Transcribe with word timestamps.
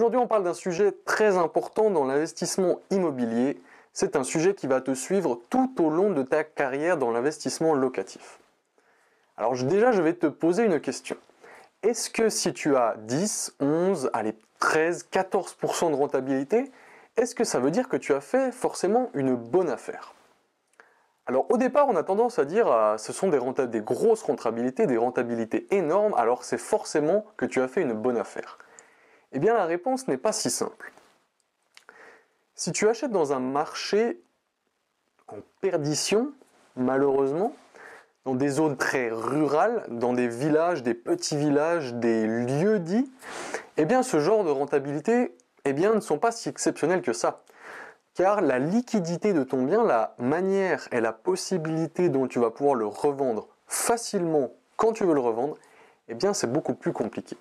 Aujourd'hui, 0.00 0.18
on 0.18 0.26
parle 0.26 0.44
d'un 0.44 0.54
sujet 0.54 0.92
très 1.04 1.36
important 1.36 1.90
dans 1.90 2.06
l'investissement 2.06 2.80
immobilier. 2.88 3.60
C'est 3.92 4.16
un 4.16 4.24
sujet 4.24 4.54
qui 4.54 4.66
va 4.66 4.80
te 4.80 4.94
suivre 4.94 5.38
tout 5.50 5.74
au 5.78 5.90
long 5.90 6.08
de 6.10 6.22
ta 6.22 6.42
carrière 6.42 6.96
dans 6.96 7.10
l'investissement 7.10 7.74
locatif. 7.74 8.38
Alors 9.36 9.52
déjà, 9.62 9.92
je 9.92 10.00
vais 10.00 10.14
te 10.14 10.26
poser 10.26 10.64
une 10.64 10.80
question. 10.80 11.18
Est-ce 11.82 12.08
que 12.08 12.30
si 12.30 12.54
tu 12.54 12.76
as 12.76 12.94
10, 13.00 13.56
11, 13.60 14.08
allez, 14.14 14.34
13, 14.58 15.06
14% 15.12 15.90
de 15.90 15.96
rentabilité, 15.96 16.72
est-ce 17.18 17.34
que 17.34 17.44
ça 17.44 17.60
veut 17.60 17.70
dire 17.70 17.90
que 17.90 17.98
tu 17.98 18.14
as 18.14 18.22
fait 18.22 18.52
forcément 18.52 19.10
une 19.12 19.34
bonne 19.34 19.68
affaire? 19.68 20.14
Alors 21.26 21.44
au 21.50 21.58
départ, 21.58 21.88
on 21.90 21.96
a 21.96 22.04
tendance 22.04 22.38
à 22.38 22.46
dire 22.46 22.64
que 22.64 23.02
ce 23.02 23.12
sont 23.12 23.28
des 23.28 23.80
grosses 23.82 24.22
rentabilités, 24.22 24.86
des 24.86 24.96
rentabilités 24.96 25.66
énormes, 25.70 26.14
alors 26.16 26.42
c'est 26.42 26.56
forcément 26.56 27.26
que 27.36 27.44
tu 27.44 27.60
as 27.60 27.68
fait 27.68 27.82
une 27.82 27.92
bonne 27.92 28.16
affaire. 28.16 28.56
Eh 29.32 29.38
bien 29.38 29.54
la 29.54 29.64
réponse 29.64 30.08
n'est 30.08 30.16
pas 30.16 30.32
si 30.32 30.50
simple. 30.50 30.92
Si 32.54 32.72
tu 32.72 32.88
achètes 32.88 33.12
dans 33.12 33.32
un 33.32 33.40
marché 33.40 34.20
en 35.28 35.38
perdition, 35.60 36.32
malheureusement, 36.76 37.54
dans 38.24 38.34
des 38.34 38.48
zones 38.48 38.76
très 38.76 39.10
rurales, 39.10 39.84
dans 39.88 40.12
des 40.12 40.28
villages, 40.28 40.82
des 40.82 40.94
petits 40.94 41.36
villages, 41.36 41.94
des 41.94 42.26
lieux 42.26 42.78
dits, 42.78 43.10
eh 43.76 43.84
bien 43.84 44.02
ce 44.02 44.20
genre 44.20 44.44
de 44.44 44.50
rentabilité 44.50 45.34
eh 45.64 45.72
bien, 45.72 45.94
ne 45.94 46.00
sont 46.00 46.18
pas 46.18 46.32
si 46.32 46.48
exceptionnels 46.48 47.02
que 47.02 47.12
ça. 47.12 47.42
Car 48.14 48.40
la 48.40 48.58
liquidité 48.58 49.32
de 49.32 49.44
ton 49.44 49.62
bien, 49.62 49.84
la 49.84 50.14
manière 50.18 50.88
et 50.92 51.00
la 51.00 51.12
possibilité 51.12 52.08
dont 52.08 52.26
tu 52.26 52.38
vas 52.38 52.50
pouvoir 52.50 52.74
le 52.74 52.86
revendre 52.86 53.48
facilement 53.66 54.50
quand 54.76 54.92
tu 54.92 55.04
veux 55.04 55.14
le 55.14 55.20
revendre, 55.20 55.56
eh 56.08 56.14
bien 56.14 56.34
c'est 56.34 56.50
beaucoup 56.50 56.74
plus 56.74 56.92
compliqué. 56.92 57.36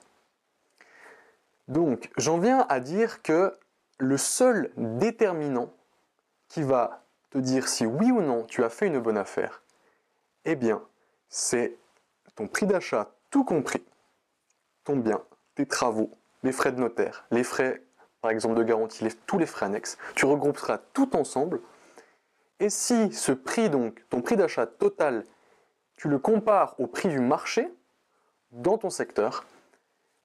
Donc 1.69 2.09
j'en 2.17 2.39
viens 2.39 2.65
à 2.67 2.79
dire 2.79 3.21
que 3.21 3.55
le 3.99 4.17
seul 4.17 4.71
déterminant 4.75 5.71
qui 6.47 6.63
va 6.63 7.03
te 7.29 7.37
dire 7.37 7.67
si 7.67 7.85
oui 7.85 8.11
ou 8.11 8.21
non 8.21 8.43
tu 8.43 8.63
as 8.63 8.69
fait 8.69 8.87
une 8.87 8.99
bonne 8.99 9.17
affaire, 9.17 9.61
eh 10.45 10.55
bien 10.55 10.81
c'est 11.29 11.77
ton 12.35 12.47
prix 12.47 12.65
d'achat 12.65 13.11
tout 13.29 13.43
compris, 13.43 13.85
ton 14.83 14.95
bien, 14.95 15.21
tes 15.53 15.67
travaux, 15.67 16.09
les 16.41 16.51
frais 16.51 16.71
de 16.71 16.79
notaire, 16.79 17.25
les 17.29 17.43
frais 17.43 17.83
par 18.21 18.31
exemple 18.31 18.55
de 18.55 18.63
garantie, 18.63 19.07
tous 19.27 19.37
les 19.37 19.45
frais 19.45 19.67
annexes, 19.67 19.99
tu 20.15 20.25
regrouperas 20.25 20.79
tout 20.93 21.15
ensemble. 21.15 21.61
Et 22.59 22.71
si 22.71 23.13
ce 23.13 23.31
prix, 23.31 23.69
donc 23.69 24.03
ton 24.09 24.21
prix 24.21 24.35
d'achat 24.35 24.65
total, 24.65 25.23
tu 25.95 26.09
le 26.09 26.17
compares 26.17 26.75
au 26.79 26.87
prix 26.87 27.09
du 27.09 27.19
marché 27.19 27.71
dans 28.51 28.79
ton 28.79 28.89
secteur, 28.89 29.45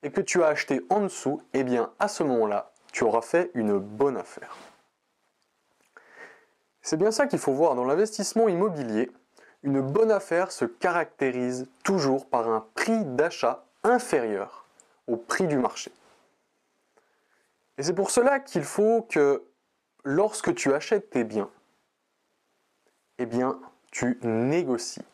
et 0.04 0.10
que 0.10 0.20
tu 0.20 0.44
as 0.44 0.48
acheté 0.48 0.82
en 0.90 1.00
dessous, 1.00 1.42
eh 1.54 1.64
bien 1.64 1.90
à 1.98 2.06
ce 2.06 2.22
moment-là, 2.22 2.70
tu 2.92 3.02
auras 3.02 3.22
fait 3.22 3.50
une 3.54 3.78
bonne 3.78 4.16
affaire. 4.16 4.54
C'est 6.82 6.98
bien 6.98 7.10
ça 7.10 7.26
qu'il 7.26 7.38
faut 7.38 7.54
voir 7.54 7.74
dans 7.74 7.86
l'investissement 7.86 8.46
immobilier. 8.46 9.10
Une 9.62 9.80
bonne 9.80 10.12
affaire 10.12 10.52
se 10.52 10.66
caractérise 10.66 11.66
toujours 11.82 12.28
par 12.28 12.50
un 12.50 12.66
prix 12.74 13.02
d'achat 13.04 13.64
inférieur 13.82 14.66
au 15.06 15.16
prix 15.16 15.46
du 15.46 15.56
marché. 15.56 15.90
Et 17.78 17.82
c'est 17.82 17.94
pour 17.94 18.10
cela 18.10 18.38
qu'il 18.38 18.62
faut 18.62 19.02
que 19.02 19.42
lorsque 20.04 20.54
tu 20.54 20.74
achètes 20.74 21.08
tes 21.10 21.24
biens, 21.24 21.50
eh 23.16 23.26
bien, 23.26 23.58
tu 23.90 24.18
négocies 24.22 25.04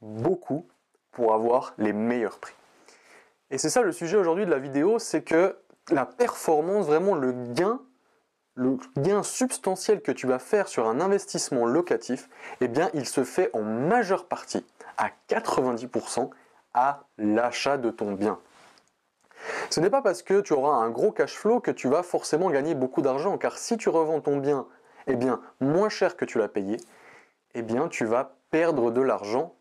beaucoup 0.00 0.66
pour 1.10 1.34
avoir 1.34 1.74
les 1.78 1.92
meilleurs 1.92 2.38
prix. 2.38 2.54
Et 3.52 3.58
c'est 3.58 3.68
ça 3.68 3.82
le 3.82 3.92
sujet 3.92 4.16
aujourd'hui 4.16 4.46
de 4.46 4.50
la 4.50 4.58
vidéo, 4.58 4.98
c'est 4.98 5.20
que 5.20 5.58
la 5.90 6.06
performance, 6.06 6.86
vraiment 6.86 7.14
le 7.14 7.32
gain, 7.32 7.82
le 8.54 8.78
gain 8.96 9.22
substantiel 9.22 10.00
que 10.00 10.10
tu 10.10 10.26
vas 10.26 10.38
faire 10.38 10.68
sur 10.68 10.88
un 10.88 11.02
investissement 11.02 11.66
locatif, 11.66 12.30
eh 12.62 12.68
bien, 12.68 12.88
il 12.94 13.06
se 13.06 13.24
fait 13.24 13.50
en 13.52 13.60
majeure 13.60 14.24
partie, 14.24 14.64
à 14.96 15.10
90%, 15.28 16.30
à 16.72 17.04
l'achat 17.18 17.76
de 17.76 17.90
ton 17.90 18.12
bien. 18.12 18.38
Ce 19.68 19.80
n'est 19.80 19.90
pas 19.90 20.00
parce 20.00 20.22
que 20.22 20.40
tu 20.40 20.54
auras 20.54 20.76
un 20.76 20.88
gros 20.88 21.12
cash 21.12 21.36
flow 21.36 21.60
que 21.60 21.70
tu 21.70 21.88
vas 21.88 22.02
forcément 22.02 22.48
gagner 22.48 22.74
beaucoup 22.74 23.02
d'argent, 23.02 23.36
car 23.36 23.58
si 23.58 23.76
tu 23.76 23.90
revends 23.90 24.22
ton 24.22 24.38
bien 24.38 24.66
eh 25.08 25.16
bien, 25.16 25.42
moins 25.60 25.90
cher 25.90 26.16
que 26.16 26.24
tu 26.24 26.38
l'as 26.38 26.48
payé, 26.48 26.78
eh 27.54 27.60
bien, 27.60 27.88
tu 27.88 28.06
vas 28.06 28.34
perdre 28.50 28.90
de 28.90 29.02
l'argent 29.02 29.54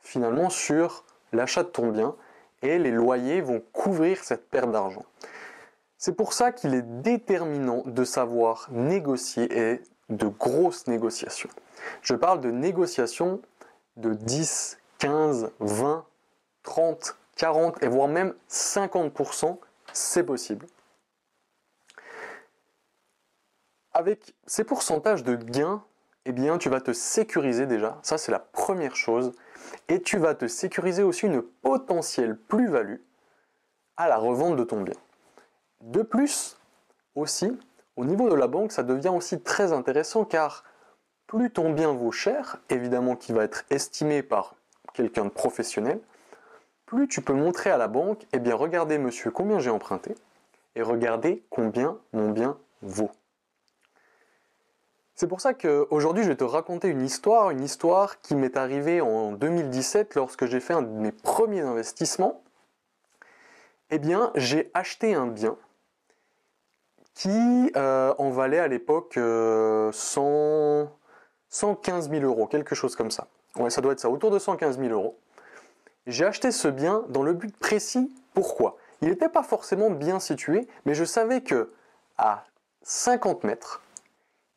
finalement 0.00 0.48
sur 0.48 1.04
l'achat 1.32 1.62
de 1.62 1.68
ton 1.68 1.88
bien 1.88 2.16
et 2.64 2.78
les 2.78 2.90
loyers 2.90 3.40
vont 3.40 3.62
couvrir 3.72 4.24
cette 4.24 4.48
perte 4.48 4.72
d'argent. 4.72 5.04
C'est 5.98 6.16
pour 6.16 6.32
ça 6.32 6.50
qu'il 6.50 6.74
est 6.74 6.82
déterminant 6.82 7.82
de 7.86 8.04
savoir 8.04 8.68
négocier 8.72 9.46
et 9.56 9.82
de 10.08 10.26
grosses 10.26 10.86
négociations. 10.86 11.50
Je 12.02 12.14
parle 12.14 12.40
de 12.40 12.50
négociations 12.50 13.40
de 13.96 14.12
10, 14.14 14.78
15, 14.98 15.52
20, 15.60 16.04
30, 16.62 17.16
40 17.36 17.82
et 17.82 17.88
voire 17.88 18.08
même 18.08 18.34
50%, 18.50 19.58
c'est 19.92 20.24
possible. 20.24 20.66
Avec 23.92 24.34
ces 24.46 24.64
pourcentages 24.64 25.22
de 25.22 25.36
gains, 25.36 25.84
eh 26.24 26.32
bien, 26.32 26.58
tu 26.58 26.68
vas 26.68 26.80
te 26.80 26.92
sécuriser 26.92 27.66
déjà, 27.66 27.98
ça 28.02 28.18
c'est 28.18 28.32
la 28.32 28.40
première 28.40 28.96
chose, 28.96 29.32
et 29.88 30.00
tu 30.00 30.18
vas 30.18 30.34
te 30.34 30.46
sécuriser 30.46 31.02
aussi 31.02 31.26
une 31.26 31.42
potentielle 31.42 32.36
plus-value 32.36 33.00
à 33.96 34.08
la 34.08 34.16
revente 34.16 34.56
de 34.56 34.64
ton 34.64 34.80
bien. 34.80 34.94
De 35.80 36.02
plus, 36.02 36.56
aussi, 37.14 37.56
au 37.96 38.04
niveau 38.04 38.28
de 38.28 38.34
la 38.34 38.46
banque, 38.46 38.72
ça 38.72 38.82
devient 38.82 39.12
aussi 39.14 39.40
très 39.40 39.72
intéressant 39.72 40.24
car 40.24 40.64
plus 41.26 41.50
ton 41.50 41.70
bien 41.70 41.92
vaut 41.92 42.12
cher, 42.12 42.58
évidemment 42.70 43.16
qui 43.16 43.32
va 43.32 43.44
être 43.44 43.64
estimé 43.70 44.22
par 44.22 44.54
quelqu'un 44.92 45.24
de 45.24 45.30
professionnel, 45.30 46.00
plus 46.86 47.08
tu 47.08 47.22
peux 47.22 47.32
montrer 47.32 47.70
à 47.70 47.76
la 47.76 47.88
banque, 47.88 48.26
eh 48.32 48.38
bien 48.38 48.54
regardez 48.54 48.98
monsieur 48.98 49.30
combien 49.30 49.58
j'ai 49.58 49.70
emprunté 49.70 50.14
et 50.76 50.82
regardez 50.82 51.42
combien 51.50 51.98
mon 52.12 52.30
bien 52.30 52.58
vaut. 52.82 53.10
C'est 55.14 55.28
pour 55.28 55.40
ça 55.40 55.54
qu'aujourd'hui 55.54 56.24
je 56.24 56.28
vais 56.28 56.36
te 56.36 56.44
raconter 56.44 56.88
une 56.88 57.02
histoire, 57.02 57.50
une 57.50 57.62
histoire 57.62 58.20
qui 58.20 58.34
m'est 58.34 58.56
arrivée 58.56 59.00
en 59.00 59.30
2017 59.32 60.16
lorsque 60.16 60.46
j'ai 60.46 60.58
fait 60.58 60.74
un 60.74 60.82
de 60.82 60.88
mes 60.88 61.12
premiers 61.12 61.60
investissements. 61.60 62.42
Eh 63.90 63.98
bien 63.98 64.32
j'ai 64.34 64.72
acheté 64.74 65.14
un 65.14 65.28
bien 65.28 65.56
qui 67.14 67.70
euh, 67.76 68.12
en 68.18 68.30
valait 68.30 68.58
à 68.58 68.66
l'époque 68.66 69.12
115 69.14 72.10
000 72.10 72.24
euros, 72.24 72.46
quelque 72.46 72.74
chose 72.74 72.96
comme 72.96 73.12
ça. 73.12 73.28
Ouais, 73.56 73.70
ça 73.70 73.80
doit 73.80 73.92
être 73.92 74.00
ça, 74.00 74.10
autour 74.10 74.32
de 74.32 74.40
115 74.40 74.80
000 74.80 74.90
euros. 74.90 75.16
J'ai 76.08 76.24
acheté 76.24 76.50
ce 76.50 76.66
bien 76.66 77.04
dans 77.08 77.22
le 77.22 77.32
but 77.32 77.56
précis. 77.56 78.12
Pourquoi? 78.34 78.76
Il 79.00 79.10
n'était 79.10 79.28
pas 79.28 79.44
forcément 79.44 79.90
bien 79.90 80.18
situé, 80.18 80.66
mais 80.86 80.94
je 80.94 81.04
savais 81.04 81.40
que 81.40 81.72
à 82.18 82.42
50 82.82 83.44
mètres, 83.44 83.80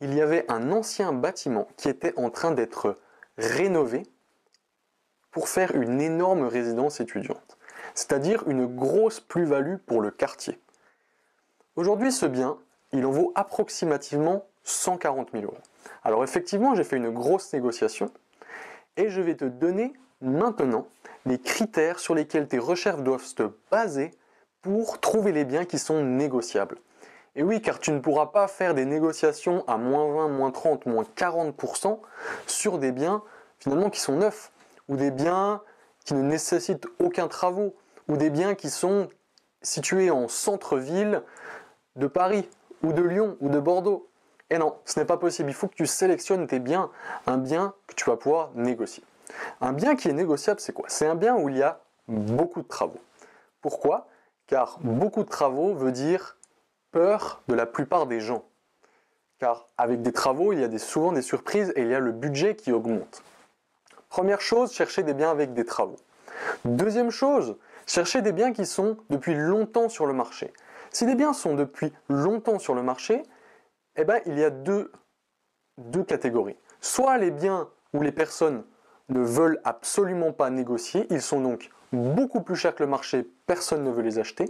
il 0.00 0.14
y 0.14 0.20
avait 0.20 0.44
un 0.50 0.70
ancien 0.72 1.12
bâtiment 1.12 1.68
qui 1.76 1.88
était 1.88 2.12
en 2.16 2.30
train 2.30 2.52
d'être 2.52 2.98
rénové 3.36 4.04
pour 5.30 5.48
faire 5.48 5.74
une 5.74 6.00
énorme 6.00 6.44
résidence 6.44 7.00
étudiante, 7.00 7.58
c'est-à-dire 7.94 8.48
une 8.48 8.66
grosse 8.66 9.20
plus-value 9.20 9.76
pour 9.86 10.00
le 10.00 10.10
quartier. 10.10 10.58
Aujourd'hui, 11.76 12.12
ce 12.12 12.26
bien, 12.26 12.58
il 12.92 13.04
en 13.06 13.10
vaut 13.10 13.32
approximativement 13.34 14.46
140 14.64 15.30
000 15.32 15.44
euros. 15.44 15.58
Alors 16.02 16.24
effectivement, 16.24 16.74
j'ai 16.74 16.84
fait 16.84 16.96
une 16.96 17.10
grosse 17.10 17.52
négociation 17.52 18.10
et 18.96 19.08
je 19.08 19.20
vais 19.20 19.36
te 19.36 19.44
donner 19.44 19.92
maintenant 20.20 20.86
les 21.26 21.38
critères 21.38 21.98
sur 21.98 22.14
lesquels 22.14 22.48
tes 22.48 22.58
recherches 22.58 23.02
doivent 23.02 23.24
se 23.24 23.50
baser 23.70 24.10
pour 24.62 25.00
trouver 25.00 25.32
les 25.32 25.44
biens 25.44 25.64
qui 25.64 25.78
sont 25.78 26.02
négociables. 26.02 26.78
Et 27.36 27.42
oui, 27.42 27.60
car 27.62 27.78
tu 27.78 27.92
ne 27.92 28.00
pourras 28.00 28.26
pas 28.26 28.48
faire 28.48 28.74
des 28.74 28.84
négociations 28.84 29.64
à 29.68 29.76
moins 29.76 30.12
20, 30.12 30.28
moins 30.28 30.50
30, 30.50 30.86
moins 30.86 31.04
40% 31.16 31.98
sur 32.46 32.78
des 32.78 32.92
biens 32.92 33.22
finalement 33.58 33.90
qui 33.90 34.00
sont 34.00 34.16
neufs, 34.16 34.52
ou 34.88 34.96
des 34.96 35.10
biens 35.10 35.62
qui 36.04 36.14
ne 36.14 36.22
nécessitent 36.22 36.86
aucun 36.98 37.28
travaux, 37.28 37.74
ou 38.08 38.16
des 38.16 38.30
biens 38.30 38.54
qui 38.54 38.70
sont 38.70 39.08
situés 39.62 40.10
en 40.10 40.28
centre-ville 40.28 41.22
de 41.96 42.06
Paris, 42.06 42.48
ou 42.82 42.92
de 42.92 43.02
Lyon, 43.02 43.36
ou 43.40 43.48
de 43.48 43.58
Bordeaux. 43.58 44.08
Et 44.50 44.58
non, 44.58 44.76
ce 44.84 44.98
n'est 44.98 45.04
pas 45.04 45.18
possible. 45.18 45.50
Il 45.50 45.54
faut 45.54 45.68
que 45.68 45.74
tu 45.74 45.86
sélectionnes 45.86 46.46
tes 46.46 46.58
biens, 46.58 46.90
un 47.26 47.36
bien 47.36 47.74
que 47.86 47.94
tu 47.94 48.08
vas 48.08 48.16
pouvoir 48.16 48.50
négocier. 48.54 49.04
Un 49.60 49.72
bien 49.72 49.94
qui 49.94 50.08
est 50.08 50.12
négociable, 50.14 50.60
c'est 50.60 50.72
quoi? 50.72 50.86
C'est 50.88 51.06
un 51.06 51.16
bien 51.16 51.36
où 51.36 51.48
il 51.48 51.58
y 51.58 51.62
a 51.62 51.80
beaucoup 52.06 52.62
de 52.62 52.68
travaux. 52.68 53.00
Pourquoi? 53.60 54.06
Car 54.46 54.78
beaucoup 54.80 55.24
de 55.24 55.28
travaux 55.28 55.74
veut 55.74 55.92
dire 55.92 56.37
peur 56.90 57.42
de 57.48 57.54
la 57.54 57.66
plupart 57.66 58.06
des 58.06 58.20
gens. 58.20 58.44
Car 59.38 59.68
avec 59.76 60.02
des 60.02 60.12
travaux, 60.12 60.52
il 60.52 60.60
y 60.60 60.64
a 60.64 60.78
souvent 60.78 61.12
des 61.12 61.22
surprises 61.22 61.72
et 61.76 61.82
il 61.82 61.88
y 61.88 61.94
a 61.94 62.00
le 62.00 62.12
budget 62.12 62.56
qui 62.56 62.72
augmente. 62.72 63.22
Première 64.08 64.40
chose, 64.40 64.72
chercher 64.72 65.02
des 65.02 65.14
biens 65.14 65.30
avec 65.30 65.52
des 65.54 65.64
travaux. 65.64 65.98
Deuxième 66.64 67.10
chose, 67.10 67.56
chercher 67.86 68.22
des 68.22 68.32
biens 68.32 68.52
qui 68.52 68.66
sont 68.66 68.96
depuis 69.10 69.34
longtemps 69.34 69.88
sur 69.88 70.06
le 70.06 70.12
marché. 70.12 70.52
Si 70.90 71.06
les 71.06 71.14
biens 71.14 71.32
sont 71.32 71.54
depuis 71.54 71.92
longtemps 72.08 72.58
sur 72.58 72.74
le 72.74 72.82
marché, 72.82 73.22
eh 73.96 74.04
ben, 74.04 74.20
il 74.26 74.38
y 74.38 74.44
a 74.44 74.50
deux, 74.50 74.90
deux 75.76 76.04
catégories. 76.04 76.56
Soit 76.80 77.18
les 77.18 77.30
biens 77.30 77.68
où 77.92 78.02
les 78.02 78.12
personnes 78.12 78.64
ne 79.08 79.20
veulent 79.20 79.60
absolument 79.64 80.32
pas 80.32 80.50
négocier, 80.50 81.06
ils 81.10 81.22
sont 81.22 81.40
donc 81.40 81.70
beaucoup 81.92 82.42
plus 82.42 82.56
chers 82.56 82.74
que 82.74 82.82
le 82.82 82.88
marché, 82.88 83.26
personne 83.46 83.84
ne 83.84 83.90
veut 83.90 84.02
les 84.02 84.18
acheter. 84.18 84.46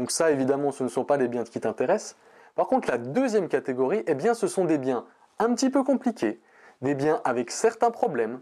Donc 0.00 0.12
ça, 0.12 0.30
évidemment, 0.30 0.72
ce 0.72 0.82
ne 0.82 0.88
sont 0.88 1.04
pas 1.04 1.18
des 1.18 1.28
biens 1.28 1.44
qui 1.44 1.60
t'intéressent. 1.60 2.16
Par 2.54 2.68
contre, 2.68 2.88
la 2.88 2.96
deuxième 2.96 3.48
catégorie, 3.48 4.02
eh 4.06 4.14
bien, 4.14 4.32
ce 4.32 4.46
sont 4.46 4.64
des 4.64 4.78
biens 4.78 5.04
un 5.38 5.54
petit 5.54 5.68
peu 5.68 5.84
compliqués, 5.84 6.40
des 6.80 6.94
biens 6.94 7.20
avec 7.22 7.50
certains 7.50 7.90
problèmes, 7.90 8.40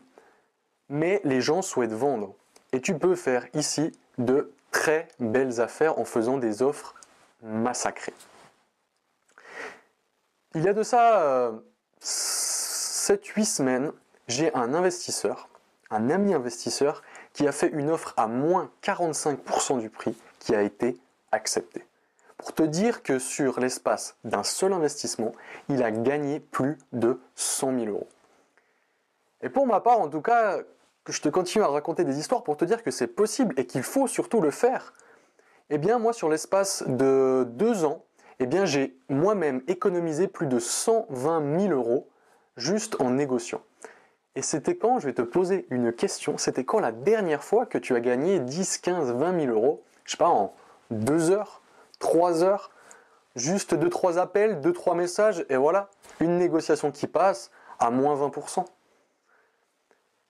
mais 0.88 1.20
les 1.24 1.40
gens 1.40 1.60
souhaitent 1.60 1.92
vendre. 1.92 2.32
Et 2.70 2.80
tu 2.80 2.96
peux 2.96 3.16
faire 3.16 3.44
ici 3.54 3.90
de 4.18 4.52
très 4.70 5.08
belles 5.18 5.60
affaires 5.60 5.98
en 5.98 6.04
faisant 6.04 6.38
des 6.38 6.62
offres 6.62 6.94
massacrées. 7.42 8.14
Il 10.54 10.62
y 10.62 10.68
a 10.68 10.72
de 10.72 10.84
ça 10.84 11.52
7-8 12.00 13.40
euh, 13.40 13.44
semaines, 13.44 13.92
j'ai 14.28 14.54
un 14.54 14.74
investisseur, 14.74 15.48
un 15.90 16.08
ami 16.08 16.34
investisseur, 16.34 17.02
qui 17.32 17.48
a 17.48 17.52
fait 17.52 17.70
une 17.70 17.90
offre 17.90 18.14
à 18.16 18.28
moins 18.28 18.70
45% 18.84 19.80
du 19.80 19.90
prix 19.90 20.16
qui 20.38 20.54
a 20.54 20.62
été 20.62 20.96
acceptée. 21.32 21.84
Pour 22.36 22.54
te 22.54 22.62
dire 22.62 23.02
que 23.02 23.18
sur 23.18 23.58
l'espace 23.58 24.16
d'un 24.24 24.44
seul 24.44 24.72
investissement, 24.72 25.32
il 25.68 25.82
a 25.82 25.90
gagné 25.90 26.38
plus 26.38 26.78
de 26.92 27.20
100 27.34 27.80
000 27.80 27.86
euros. 27.86 28.08
Et 29.42 29.48
pour 29.48 29.66
ma 29.66 29.80
part, 29.80 30.00
en 30.00 30.08
tout 30.08 30.22
cas, 30.22 30.58
je 31.08 31.20
te 31.20 31.28
continue 31.28 31.64
à 31.64 31.68
raconter 31.68 32.04
des 32.04 32.18
histoires 32.18 32.44
pour 32.44 32.56
te 32.56 32.64
dire 32.64 32.82
que 32.82 32.90
c'est 32.90 33.08
possible 33.08 33.54
et 33.56 33.66
qu'il 33.66 33.82
faut 33.82 34.06
surtout 34.06 34.40
le 34.40 34.50
faire. 34.50 34.94
Eh 35.70 35.78
bien, 35.78 35.98
moi, 35.98 36.12
sur 36.12 36.28
l'espace 36.28 36.84
de 36.86 37.44
deux 37.48 37.84
ans, 37.84 38.04
eh 38.38 38.46
bien, 38.46 38.64
j'ai 38.64 38.96
moi-même 39.08 39.62
économisé 39.66 40.28
plus 40.28 40.46
de 40.46 40.58
120 40.58 41.60
000 41.60 41.72
euros 41.72 42.08
juste 42.56 43.00
en 43.00 43.10
négociant. 43.10 43.62
Et 44.34 44.42
c'était 44.42 44.76
quand, 44.76 45.00
je 45.00 45.06
vais 45.06 45.14
te 45.14 45.22
poser 45.22 45.66
une 45.70 45.92
question, 45.92 46.38
c'était 46.38 46.64
quand 46.64 46.78
la 46.78 46.92
dernière 46.92 47.42
fois 47.42 47.66
que 47.66 47.78
tu 47.78 47.96
as 47.96 48.00
gagné 48.00 48.38
10, 48.38 48.78
15, 48.78 49.12
20 49.12 49.40
000 49.40 49.52
euros, 49.52 49.82
je 50.04 50.12
sais 50.12 50.16
pas, 50.16 50.28
en 50.28 50.54
deux 50.90 51.30
heures, 51.30 51.62
trois 51.98 52.42
heures, 52.42 52.70
juste 53.36 53.74
deux, 53.74 53.90
trois 53.90 54.18
appels, 54.18 54.60
deux, 54.60 54.72
trois 54.72 54.94
messages, 54.94 55.44
et 55.48 55.56
voilà, 55.56 55.90
une 56.20 56.38
négociation 56.38 56.90
qui 56.90 57.06
passe 57.06 57.50
à 57.78 57.90
moins 57.90 58.16
20%. 58.16 58.64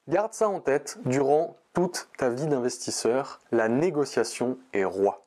Garde 0.09 0.33
ça 0.33 0.49
en 0.49 0.61
tête 0.61 0.99
durant 1.05 1.57
toute 1.75 2.09
ta 2.17 2.31
vie 2.31 2.47
d'investisseur, 2.47 3.41
la 3.53 3.69
négociation 3.69 4.59
est 4.73 4.85
roi. 4.85 5.27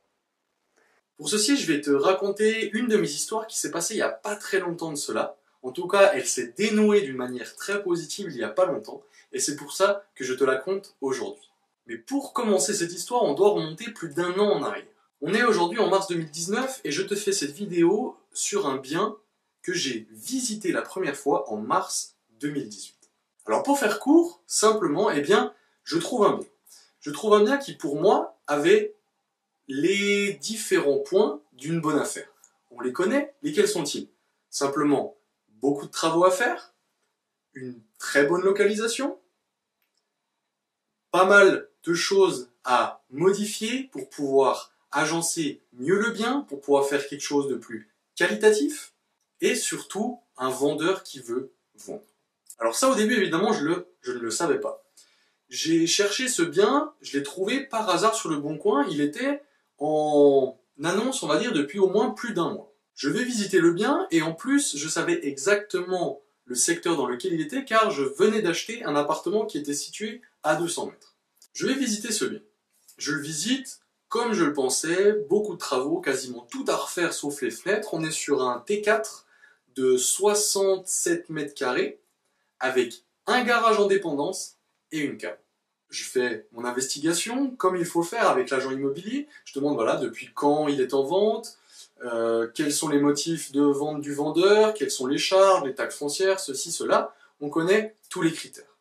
Pour 1.17 1.29
ceci, 1.29 1.55
je 1.55 1.71
vais 1.71 1.81
te 1.81 1.91
raconter 1.91 2.71
une 2.71 2.87
de 2.87 2.97
mes 2.97 3.07
histoires 3.07 3.45
qui 3.45 3.59
s'est 3.59 3.69
passée 3.69 3.93
il 3.93 3.97
n'y 3.97 4.03
a 4.03 4.09
pas 4.09 4.35
très 4.35 4.59
longtemps 4.59 4.91
de 4.91 4.97
cela. 4.97 5.37
En 5.61 5.71
tout 5.71 5.87
cas, 5.87 6.11
elle 6.13 6.25
s'est 6.25 6.55
dénouée 6.57 7.01
d'une 7.01 7.15
manière 7.15 7.55
très 7.55 7.83
positive 7.83 8.27
il 8.31 8.37
n'y 8.37 8.43
a 8.43 8.49
pas 8.49 8.65
longtemps, 8.65 9.03
et 9.31 9.39
c'est 9.39 9.55
pour 9.55 9.71
ça 9.71 10.03
que 10.15 10.23
je 10.23 10.33
te 10.33 10.43
la 10.43 10.55
conte 10.55 10.95
aujourd'hui. 10.99 11.51
Mais 11.85 11.97
pour 11.97 12.33
commencer 12.33 12.73
cette 12.73 12.91
histoire, 12.91 13.23
on 13.23 13.33
doit 13.33 13.49
remonter 13.49 13.91
plus 13.91 14.09
d'un 14.09 14.33
an 14.39 14.51
en 14.51 14.63
arrière. 14.63 14.85
On 15.23 15.35
est 15.35 15.43
aujourd'hui 15.43 15.77
en 15.77 15.87
mars 15.87 16.07
2019 16.07 16.81
et 16.83 16.91
je 16.91 17.03
te 17.03 17.13
fais 17.13 17.31
cette 17.31 17.51
vidéo 17.51 18.17
sur 18.33 18.65
un 18.65 18.77
bien 18.77 19.15
que 19.61 19.71
j'ai 19.71 20.07
visité 20.09 20.71
la 20.71 20.81
première 20.81 21.15
fois 21.15 21.47
en 21.51 21.57
mars 21.57 22.15
2018. 22.39 23.11
Alors 23.45 23.61
pour 23.61 23.77
faire 23.77 23.99
court, 23.99 24.41
simplement, 24.47 25.11
eh 25.11 25.21
bien, 25.21 25.53
je 25.83 25.99
trouve 25.99 26.25
un 26.25 26.37
bien. 26.37 26.47
Je 27.01 27.11
trouve 27.11 27.35
un 27.35 27.43
bien 27.43 27.59
qui 27.59 27.73
pour 27.73 28.01
moi 28.01 28.39
avait 28.47 28.95
les 29.67 30.33
différents 30.33 30.97
points 30.97 31.39
d'une 31.53 31.81
bonne 31.81 31.99
affaire. 31.99 32.27
On 32.71 32.79
les 32.79 32.91
connaît, 32.91 33.35
lesquels 33.43 33.67
sont-ils? 33.67 34.09
Simplement, 34.49 35.15
beaucoup 35.49 35.85
de 35.85 35.91
travaux 35.91 36.25
à 36.25 36.31
faire, 36.31 36.73
une 37.53 37.79
très 37.99 38.25
bonne 38.25 38.41
localisation, 38.41 39.19
pas 41.11 41.25
mal 41.25 41.69
de 41.83 41.93
choses 41.93 42.49
à 42.63 43.03
modifier 43.11 43.83
pour 43.91 44.09
pouvoir 44.09 44.70
agencer 44.91 45.61
mieux 45.73 45.99
le 45.99 46.11
bien, 46.11 46.45
pour 46.49 46.61
pouvoir 46.61 46.85
faire 46.87 47.07
quelque 47.07 47.21
chose 47.21 47.47
de 47.47 47.55
plus 47.55 47.89
qualitatif, 48.15 48.93
et 49.41 49.55
surtout 49.55 50.19
un 50.37 50.49
vendeur 50.49 51.03
qui 51.03 51.19
veut 51.19 51.51
vendre. 51.75 52.03
Alors 52.59 52.75
ça 52.75 52.89
au 52.89 52.95
début 52.95 53.15
évidemment 53.15 53.53
je, 53.53 53.65
ne 53.65 54.19
le 54.19 54.31
savais 54.31 54.59
pas. 54.59 54.83
J'ai 55.49 55.87
cherché 55.87 56.27
ce 56.27 56.43
bien, 56.43 56.93
je 57.01 57.17
l'ai 57.17 57.23
trouvé 57.23 57.61
par 57.61 57.89
hasard 57.89 58.15
sur 58.15 58.29
le 58.29 58.37
bon 58.37 58.57
coin, 58.57 58.85
il 58.89 59.01
était 59.01 59.41
en 59.79 60.57
annonce, 60.83 61.23
on 61.23 61.27
va 61.27 61.37
dire, 61.37 61.51
depuis 61.51 61.79
au 61.79 61.89
moins 61.89 62.11
plus 62.11 62.33
d'un 62.33 62.51
mois. 62.51 62.73
Je 62.95 63.09
vais 63.09 63.23
visiter 63.23 63.59
le 63.59 63.73
bien 63.73 64.07
et 64.11 64.21
en 64.21 64.33
plus, 64.33 64.77
je 64.77 64.87
savais 64.87 65.25
exactement 65.27 66.21
le 66.45 66.55
secteur 66.55 66.95
dans 66.95 67.07
lequel 67.07 67.33
il 67.33 67.41
était 67.41 67.65
car 67.65 67.91
je 67.91 68.03
venais 68.03 68.41
d'acheter 68.41 68.83
un 68.83 68.95
appartement 68.95 69.45
qui 69.45 69.57
était 69.57 69.73
situé 69.73 70.21
à 70.43 70.55
200 70.55 70.87
mètres. 70.87 71.15
Je 71.53 71.65
vais 71.65 71.73
visiter 71.73 72.11
ce 72.11 72.25
bien. 72.25 72.41
Je 72.97 73.13
le 73.13 73.21
visite 73.21 73.79
comme 74.11 74.33
je 74.33 74.43
le 74.43 74.53
pensais, 74.53 75.13
beaucoup 75.29 75.53
de 75.53 75.59
travaux, 75.59 76.01
quasiment 76.01 76.45
tout 76.51 76.65
à 76.67 76.75
refaire 76.75 77.13
sauf 77.13 77.41
les 77.41 77.49
fenêtres. 77.49 77.93
On 77.93 78.03
est 78.03 78.11
sur 78.11 78.43
un 78.43 78.63
T4 78.67 79.23
de 79.75 79.95
67 79.95 81.29
mètres 81.29 81.55
carrés 81.55 82.01
avec 82.59 83.05
un 83.25 83.43
garage 83.43 83.79
en 83.79 83.87
dépendance 83.87 84.57
et 84.91 84.99
une 84.99 85.17
cave 85.17 85.37
je 85.91 86.05
fais 86.05 86.47
mon 86.53 86.65
investigation 86.65 87.51
comme 87.51 87.75
il 87.75 87.85
faut 87.85 88.01
faire 88.01 88.29
avec 88.29 88.49
l'agent 88.49 88.71
immobilier. 88.71 89.27
Je 89.45 89.53
demande 89.53 89.75
voilà 89.75 89.97
depuis 89.97 90.29
quand 90.33 90.67
il 90.69 90.81
est 90.81 90.93
en 90.93 91.03
vente, 91.03 91.57
euh, 92.03 92.47
quels 92.55 92.73
sont 92.73 92.87
les 92.87 92.99
motifs 92.99 93.51
de 93.51 93.61
vente 93.61 94.01
du 94.01 94.13
vendeur, 94.13 94.73
quelles 94.73 94.89
sont 94.89 95.05
les 95.05 95.17
charges, 95.17 95.65
les 95.65 95.75
taxes 95.75 95.97
foncières, 95.97 96.39
ceci, 96.39 96.71
cela. 96.71 97.13
On 97.41 97.49
connaît 97.49 97.95
tous 98.09 98.21
les 98.21 98.31
critères. 98.31 98.77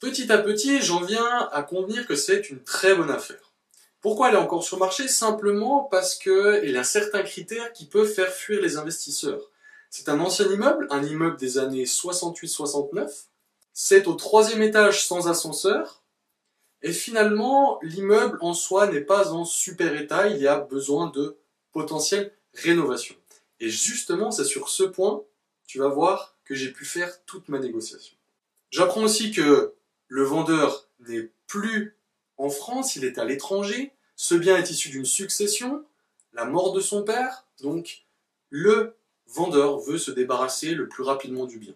Petit 0.00 0.32
à 0.32 0.38
petit, 0.38 0.80
j'en 0.80 1.02
viens 1.02 1.48
à 1.52 1.62
convenir 1.62 2.06
que 2.06 2.16
c'est 2.16 2.50
une 2.50 2.62
très 2.62 2.94
bonne 2.94 3.10
affaire. 3.10 3.51
Pourquoi 4.02 4.28
elle 4.28 4.34
est 4.34 4.38
encore 4.38 4.64
sur 4.64 4.76
le 4.76 4.80
marché? 4.80 5.08
Simplement 5.08 5.84
parce 5.84 6.16
qu'il 6.16 6.70
y 6.70 6.76
a 6.76 6.84
certains 6.84 7.22
critères 7.22 7.72
qui 7.72 7.86
peuvent 7.86 8.12
faire 8.12 8.32
fuir 8.32 8.60
les 8.60 8.76
investisseurs. 8.76 9.50
C'est 9.90 10.08
un 10.08 10.18
ancien 10.20 10.46
immeuble, 10.48 10.88
un 10.90 11.04
immeuble 11.04 11.36
des 11.36 11.58
années 11.58 11.84
68-69, 11.84 13.26
c'est 13.72 14.06
au 14.06 14.14
troisième 14.14 14.62
étage 14.62 15.06
sans 15.06 15.28
ascenseur. 15.28 16.02
Et 16.82 16.92
finalement, 16.92 17.78
l'immeuble 17.82 18.38
en 18.40 18.54
soi 18.54 18.88
n'est 18.88 19.02
pas 19.02 19.32
en 19.32 19.44
super 19.44 19.94
état, 19.94 20.28
il 20.28 20.38
y 20.38 20.48
a 20.48 20.58
besoin 20.58 21.10
de 21.10 21.38
potentielle 21.72 22.32
rénovation. 22.54 23.14
Et 23.60 23.70
justement, 23.70 24.32
c'est 24.32 24.44
sur 24.44 24.68
ce 24.68 24.82
point, 24.82 25.22
tu 25.66 25.78
vas 25.78 25.88
voir 25.88 26.36
que 26.44 26.56
j'ai 26.56 26.72
pu 26.72 26.84
faire 26.84 27.24
toute 27.24 27.48
ma 27.48 27.60
négociation. 27.60 28.16
J'apprends 28.70 29.04
aussi 29.04 29.30
que 29.30 29.74
le 30.08 30.24
vendeur 30.24 30.88
n'est 31.00 31.30
plus 31.46 31.96
en 32.38 32.50
France, 32.50 32.96
il 32.96 33.04
est 33.04 33.18
à 33.18 33.24
l'étranger. 33.24 33.92
Ce 34.16 34.34
bien 34.34 34.56
est 34.56 34.70
issu 34.70 34.88
d'une 34.90 35.04
succession, 35.04 35.84
la 36.32 36.44
mort 36.44 36.72
de 36.72 36.80
son 36.80 37.02
père, 37.02 37.46
donc 37.60 38.04
le 38.50 38.94
vendeur 39.26 39.78
veut 39.78 39.98
se 39.98 40.10
débarrasser 40.10 40.74
le 40.74 40.88
plus 40.88 41.02
rapidement 41.02 41.46
du 41.46 41.58
bien. 41.58 41.74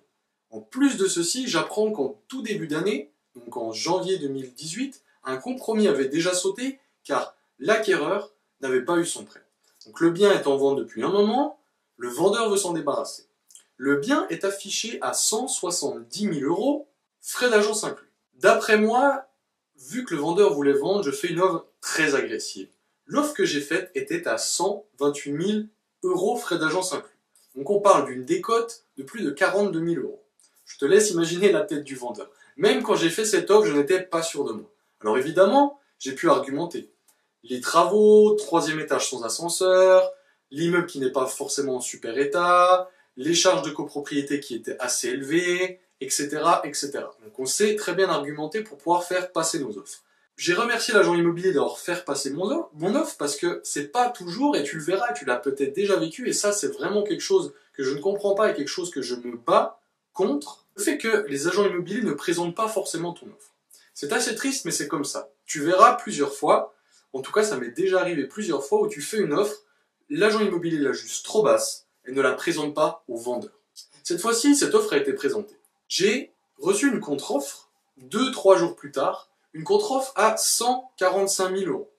En 0.51 0.61
plus 0.61 0.97
de 0.97 1.07
ceci, 1.07 1.49
j'apprends 1.49 1.91
qu'en 1.91 2.21
tout 2.29 2.43
début 2.43 2.67
d'année, 2.67 3.11
donc 3.35 3.57
en 3.57 3.73
janvier 3.73 4.19
2018, 4.19 5.03
un 5.25 5.37
compromis 5.39 5.89
avait 5.89 6.09
déjà 6.09 6.35
sauté 6.35 6.79
car 7.05 7.35
l'acquéreur 7.59 8.33
n'avait 8.61 8.85
pas 8.85 8.99
eu 8.99 9.07
son 9.07 9.25
prêt. 9.25 9.43
Donc 9.87 10.01
le 10.01 10.11
bien 10.11 10.33
est 10.33 10.47
en 10.47 10.57
vente 10.57 10.79
depuis 10.79 11.03
un 11.03 11.11
moment, 11.11 11.59
le 11.97 12.09
vendeur 12.09 12.51
veut 12.51 12.57
s'en 12.57 12.73
débarrasser. 12.73 13.27
Le 13.77 13.97
bien 13.97 14.27
est 14.29 14.45
affiché 14.45 14.99
à 15.03 15.13
170 15.13 16.41
000 16.41 16.51
euros, 16.51 16.89
frais 17.21 17.51
d'agence 17.51 17.85
inclus. 17.85 18.11
D'après 18.35 18.79
moi, 18.79 19.27
vu 19.79 20.05
que 20.05 20.15
le 20.15 20.21
vendeur 20.21 20.53
voulait 20.53 20.73
vendre, 20.73 21.03
je 21.03 21.11
fais 21.11 21.29
une 21.29 21.41
offre 21.41 21.67
très 21.81 22.15
agressive. 22.15 22.69
L'offre 23.07 23.35
que 23.35 23.45
j'ai 23.45 23.61
faite 23.61 23.91
était 23.95 24.27
à 24.27 24.39
128 24.39 25.47
000 25.47 25.59
euros 26.03 26.37
frais 26.37 26.59
d'agence 26.59 26.93
inclus. 26.93 27.19
Donc 27.55 27.71
on 27.71 27.81
parle 27.81 28.07
d'une 28.07 28.25
décote 28.25 28.85
de 28.97 29.03
plus 29.03 29.23
de 29.23 29.31
42 29.31 29.95
000 29.95 30.03
euros. 30.03 30.23
Je 30.65 30.79
te 30.79 30.85
laisse 30.85 31.11
imaginer 31.11 31.53
la 31.53 31.63
tête 31.63 31.85
du 31.85 31.95
vendeur. 31.95 32.29
Même 32.57 32.83
quand 32.83 32.97
j'ai 32.97 33.11
fait 33.11 33.25
cette 33.25 33.51
offre, 33.51 33.69
je 33.69 33.73
n'étais 33.73 34.01
pas 34.01 34.23
sûr 34.23 34.45
de 34.45 34.53
moi. 34.53 34.71
Alors 35.01 35.19
évidemment, 35.19 35.79
j'ai 35.99 36.15
pu 36.15 36.29
argumenter. 36.29 36.91
Les 37.45 37.61
travaux, 37.61 38.35
troisième 38.35 38.81
étage 38.81 39.09
sans 39.09 39.23
ascenseur, 39.23 40.11
l'immeuble 40.51 40.87
qui 40.87 40.99
n'est 40.99 41.13
pas 41.13 41.27
forcément 41.27 41.77
en 41.77 41.81
super 41.81 42.19
état, 42.19 42.91
les 43.17 43.35
charges 43.35 43.63
de 43.63 43.71
copropriété 43.71 44.41
qui 44.41 44.55
étaient 44.55 44.79
assez 44.81 45.09
élevées, 45.09 45.81
etc., 46.01 46.29
etc. 46.65 46.93
Donc 47.25 47.39
on 47.39 47.47
sait 47.47 47.77
très 47.77 47.95
bien 47.95 48.09
argumenter 48.09 48.63
pour 48.63 48.79
pouvoir 48.79 49.05
faire 49.05 49.33
passer 49.33 49.59
nos 49.59 49.79
offres. 49.79 50.03
J'ai 50.37 50.53
remercié 50.53 50.93
l'agent 50.93 51.15
immobilier 51.15 51.53
d'avoir 51.53 51.79
fait 51.79 52.05
passer 52.05 52.31
mon, 52.31 52.67
mon 52.75 52.95
offre 52.95 53.17
parce 53.19 53.37
que 53.37 53.61
c'est 53.65 53.89
pas 53.89 54.11
toujours, 54.11 54.57
et 54.57 54.63
tu 54.63 54.77
le 54.77 54.83
verras, 54.83 55.13
tu 55.15 55.25
l'as 55.25 55.37
peut-être 55.37 55.75
déjà 55.75 55.97
vécu, 55.97 56.29
et 56.29 56.35
ça 56.35 56.53
c'est 56.53 56.69
vraiment 56.69 57.03
quelque 57.03 57.23
chose 57.23 57.55
que 57.73 57.83
je 57.83 57.95
ne 57.95 58.01
comprends 58.01 58.35
pas 58.35 58.51
et 58.51 58.55
quelque 58.55 58.69
chose 58.69 58.91
que 58.91 59.01
je 59.01 59.15
me 59.15 59.37
bats 59.37 59.81
contre 60.13 60.67
le 60.77 60.83
fait 60.83 60.99
que 60.99 61.27
les 61.29 61.49
agents 61.49 61.65
immobiliers 61.65 62.03
ne 62.03 62.13
présentent 62.13 62.55
pas 62.55 62.69
forcément 62.69 63.13
ton 63.13 63.27
offre. 63.27 63.53
C'est 63.95 64.13
assez 64.13 64.35
triste, 64.35 64.67
mais 64.67 64.73
c'est 64.73 64.89
comme 64.89 65.05
ça. 65.05 65.31
Tu 65.47 65.61
verras 65.61 65.95
plusieurs 65.95 66.35
fois, 66.35 66.75
En 67.15 67.23
tout 67.23 67.33
cas, 67.33 67.45
ça 67.45 67.57
m'est 67.57 67.71
déjà 67.71 68.01
arrivé 68.01 68.27
plusieurs 68.27 68.63
fois 68.63 68.83
où 68.83 68.89
tu 68.89 69.01
fais 69.01 69.19
une 69.19 69.33
offre, 69.33 69.63
l'agent 70.11 70.41
immobilier 70.41 70.79
la 70.79 70.93
juste 70.93 71.25
trop 71.25 71.43
basse 71.43 71.87
et 72.05 72.13
ne 72.13 72.21
la 72.21 72.33
présente 72.33 72.75
pas 72.75 73.05
au 73.09 73.17
vendeur. 73.17 73.53
Cette 74.03 74.21
fois-ci, 74.21 74.55
cette 74.55 74.75
offre 74.75 74.93
a 74.93 74.99
été 74.99 75.15
présentée. 75.15 75.57
J'ai 75.89 76.33
reçu 76.59 76.89
une 76.89 77.01
contre-offre, 77.01 77.71
deux, 77.97 78.31
trois 78.31 78.57
jours 78.57 78.77
plus 78.77 78.93
tard, 78.93 79.31
une 79.53 79.65
contre-offre 79.65 80.13
à 80.17 80.37
145 80.37 81.57
000 81.57 81.71
euros. 81.71 81.91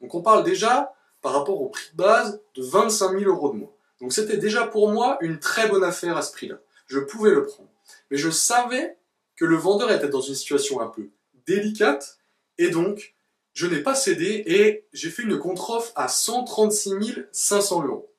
Donc 0.00 0.14
on 0.14 0.22
parle 0.22 0.44
déjà, 0.44 0.94
par 1.22 1.32
rapport 1.32 1.60
au 1.60 1.68
prix 1.68 1.90
de 1.92 1.96
base, 1.96 2.40
de 2.54 2.62
25 2.62 3.18
000 3.18 3.30
euros 3.30 3.52
de 3.52 3.58
moins. 3.58 3.70
Donc 4.00 4.12
c'était 4.12 4.36
déjà 4.36 4.66
pour 4.66 4.90
moi 4.90 5.18
une 5.20 5.38
très 5.38 5.68
bonne 5.68 5.84
affaire 5.84 6.16
à 6.16 6.22
ce 6.22 6.32
prix-là. 6.32 6.56
Je 6.86 6.98
pouvais 6.98 7.30
le 7.30 7.44
prendre. 7.44 7.68
Mais 8.10 8.16
je 8.16 8.30
savais 8.30 8.96
que 9.36 9.44
le 9.44 9.56
vendeur 9.56 9.90
était 9.90 10.08
dans 10.08 10.20
une 10.20 10.34
situation 10.34 10.80
un 10.80 10.88
peu 10.88 11.08
délicate, 11.46 12.18
et 12.58 12.70
donc 12.70 13.14
je 13.52 13.66
n'ai 13.66 13.82
pas 13.82 13.94
cédé 13.94 14.42
et 14.46 14.84
j'ai 14.92 15.10
fait 15.10 15.22
une 15.22 15.38
contre-offre 15.38 15.92
à 15.96 16.08
136 16.08 17.24
500 17.32 17.86
euros. 17.86 18.10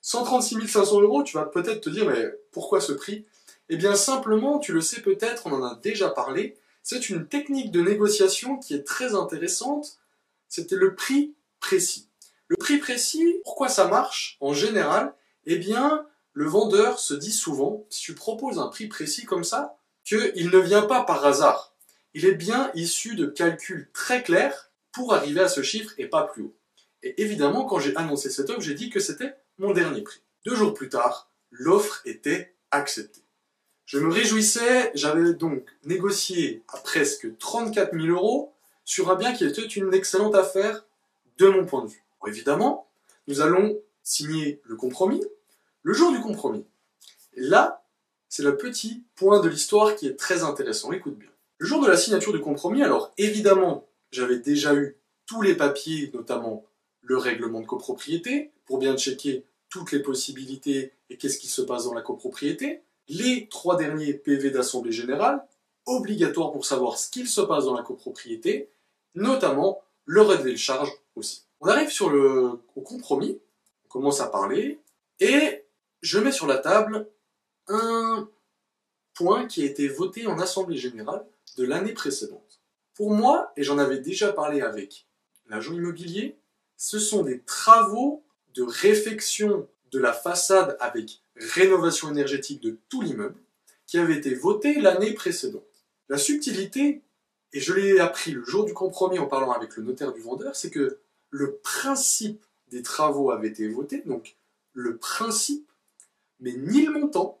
136 0.00 0.68
500 0.68 1.00
euros, 1.00 1.22
tu 1.22 1.36
vas 1.36 1.44
peut-être 1.44 1.80
te 1.80 1.90
dire, 1.90 2.06
mais 2.06 2.24
pourquoi 2.50 2.80
ce 2.80 2.92
prix? 2.92 3.24
Eh 3.68 3.76
bien 3.76 3.94
simplement, 3.94 4.58
tu 4.58 4.72
le 4.72 4.80
sais 4.80 5.00
peut-être, 5.00 5.46
on 5.46 5.52
en 5.52 5.64
a 5.64 5.76
déjà 5.76 6.10
parlé, 6.10 6.56
c'est 6.82 7.08
une 7.08 7.26
technique 7.26 7.70
de 7.70 7.80
négociation 7.80 8.58
qui 8.58 8.74
est 8.74 8.84
très 8.84 9.14
intéressante, 9.14 9.98
c'était 10.48 10.76
le 10.76 10.94
prix 10.94 11.34
précis. 11.60 12.08
Le 12.48 12.56
prix 12.56 12.78
précis, 12.78 13.40
pourquoi 13.44 13.68
ça 13.68 13.88
marche 13.88 14.36
En 14.40 14.52
général, 14.52 15.14
eh 15.46 15.56
bien, 15.56 16.06
le 16.34 16.46
vendeur 16.46 16.98
se 16.98 17.14
dit 17.14 17.32
souvent, 17.32 17.86
si 17.88 18.02
tu 18.02 18.14
proposes 18.14 18.58
un 18.58 18.68
prix 18.68 18.86
précis 18.86 19.24
comme 19.24 19.44
ça, 19.44 19.78
qu'il 20.04 20.50
ne 20.50 20.58
vient 20.58 20.82
pas 20.82 21.04
par 21.04 21.24
hasard. 21.24 21.74
Il 22.12 22.26
est 22.26 22.34
bien 22.34 22.70
issu 22.74 23.14
de 23.14 23.26
calculs 23.26 23.90
très 23.92 24.22
clairs 24.22 24.70
pour 24.92 25.14
arriver 25.14 25.40
à 25.40 25.48
ce 25.48 25.62
chiffre 25.62 25.92
et 25.98 26.06
pas 26.06 26.24
plus 26.24 26.42
haut. 26.42 26.56
Et 27.02 27.22
évidemment, 27.22 27.64
quand 27.64 27.80
j'ai 27.80 27.96
annoncé 27.96 28.30
cette 28.30 28.50
offre, 28.50 28.60
j'ai 28.60 28.74
dit 28.74 28.90
que 28.90 29.00
c'était 29.00 29.34
mon 29.58 29.72
dernier 29.72 30.02
prix. 30.02 30.20
Deux 30.44 30.54
jours 30.54 30.74
plus 30.74 30.88
tard, 30.88 31.30
l'offre 31.50 32.02
était 32.04 32.54
acceptée. 32.70 33.23
Je 33.86 33.98
me 33.98 34.10
réjouissais, 34.10 34.90
j'avais 34.94 35.34
donc 35.34 35.66
négocié 35.84 36.62
à 36.68 36.78
presque 36.78 37.36
34 37.38 37.92
000 37.92 38.06
euros 38.06 38.54
sur 38.84 39.10
un 39.10 39.14
bien 39.14 39.32
qui 39.34 39.44
était 39.44 39.62
une 39.62 39.92
excellente 39.92 40.34
affaire 40.34 40.84
de 41.38 41.48
mon 41.48 41.66
point 41.66 41.84
de 41.84 41.90
vue. 41.90 42.02
évidemment, 42.26 42.88
nous 43.28 43.40
allons 43.40 43.78
signer 44.02 44.60
le 44.64 44.76
compromis. 44.76 45.22
Le 45.82 45.92
jour 45.92 46.12
du 46.12 46.20
compromis, 46.20 46.64
là, 47.36 47.84
c'est 48.28 48.42
le 48.42 48.56
petit 48.56 49.04
point 49.16 49.40
de 49.40 49.48
l'histoire 49.48 49.96
qui 49.96 50.06
est 50.06 50.16
très 50.16 50.42
intéressant. 50.44 50.92
Écoute 50.92 51.18
bien. 51.18 51.28
Le 51.58 51.66
jour 51.66 51.82
de 51.82 51.88
la 51.88 51.96
signature 51.96 52.32
du 52.32 52.40
compromis, 52.40 52.82
alors 52.82 53.12
évidemment, 53.18 53.86
j'avais 54.10 54.38
déjà 54.38 54.74
eu 54.74 54.96
tous 55.26 55.42
les 55.42 55.54
papiers, 55.54 56.10
notamment 56.14 56.64
le 57.02 57.18
règlement 57.18 57.60
de 57.60 57.66
copropriété, 57.66 58.50
pour 58.64 58.78
bien 58.78 58.96
checker 58.96 59.44
toutes 59.68 59.92
les 59.92 60.00
possibilités 60.00 60.92
et 61.10 61.16
qu'est-ce 61.18 61.38
qui 61.38 61.48
se 61.48 61.62
passe 61.62 61.84
dans 61.84 61.94
la 61.94 62.02
copropriété. 62.02 62.82
Les 63.08 63.48
trois 63.48 63.76
derniers 63.76 64.14
PV 64.14 64.50
d'Assemblée 64.50 64.92
Générale, 64.92 65.46
obligatoires 65.86 66.52
pour 66.52 66.64
savoir 66.64 66.98
ce 66.98 67.10
qu'il 67.10 67.28
se 67.28 67.40
passe 67.40 67.64
dans 67.66 67.76
la 67.76 67.82
copropriété, 67.82 68.70
notamment 69.14 69.82
le 70.06 70.22
relevé 70.22 70.52
de 70.52 70.56
charge 70.56 70.90
aussi. 71.14 71.44
On 71.60 71.66
arrive 71.66 71.90
sur 71.90 72.10
le, 72.10 72.60
au 72.74 72.80
compromis, 72.80 73.40
on 73.84 73.88
commence 73.88 74.20
à 74.20 74.28
parler, 74.28 74.80
et 75.20 75.64
je 76.00 76.18
mets 76.18 76.32
sur 76.32 76.46
la 76.46 76.58
table 76.58 77.08
un 77.68 78.28
point 79.14 79.46
qui 79.46 79.62
a 79.62 79.66
été 79.66 79.88
voté 79.88 80.26
en 80.26 80.38
Assemblée 80.38 80.76
Générale 80.76 81.24
de 81.56 81.64
l'année 81.64 81.92
précédente. 81.92 82.60
Pour 82.94 83.10
moi, 83.10 83.52
et 83.56 83.62
j'en 83.62 83.78
avais 83.78 83.98
déjà 83.98 84.32
parlé 84.32 84.60
avec 84.60 85.06
l'agent 85.46 85.72
immobilier, 85.72 86.38
ce 86.76 86.98
sont 86.98 87.22
des 87.22 87.40
travaux 87.42 88.24
de 88.54 88.62
réfection 88.62 89.68
de 89.90 89.98
la 89.98 90.12
façade 90.12 90.76
avec 90.80 91.22
rénovation 91.36 92.10
énergétique 92.10 92.60
de 92.60 92.78
tout 92.88 93.02
l'immeuble 93.02 93.38
qui 93.86 93.98
avaient 93.98 94.16
été 94.16 94.34
votés 94.34 94.80
l'année 94.80 95.12
précédente. 95.12 95.62
La 96.08 96.18
subtilité, 96.18 97.02
et 97.52 97.60
je 97.60 97.72
l'ai 97.72 98.00
appris 98.00 98.32
le 98.32 98.44
jour 98.44 98.64
du 98.64 98.74
compromis 98.74 99.18
en 99.18 99.26
parlant 99.26 99.52
avec 99.52 99.76
le 99.76 99.82
notaire 99.82 100.12
du 100.12 100.20
vendeur, 100.20 100.56
c'est 100.56 100.70
que 100.70 100.98
le 101.30 101.56
principe 101.56 102.44
des 102.68 102.82
travaux 102.82 103.30
avait 103.30 103.48
été 103.48 103.68
voté, 103.68 104.02
donc 104.06 104.36
le 104.72 104.96
principe, 104.96 105.70
mais 106.40 106.52
ni 106.52 106.86
le 106.86 106.92
montant, 106.92 107.40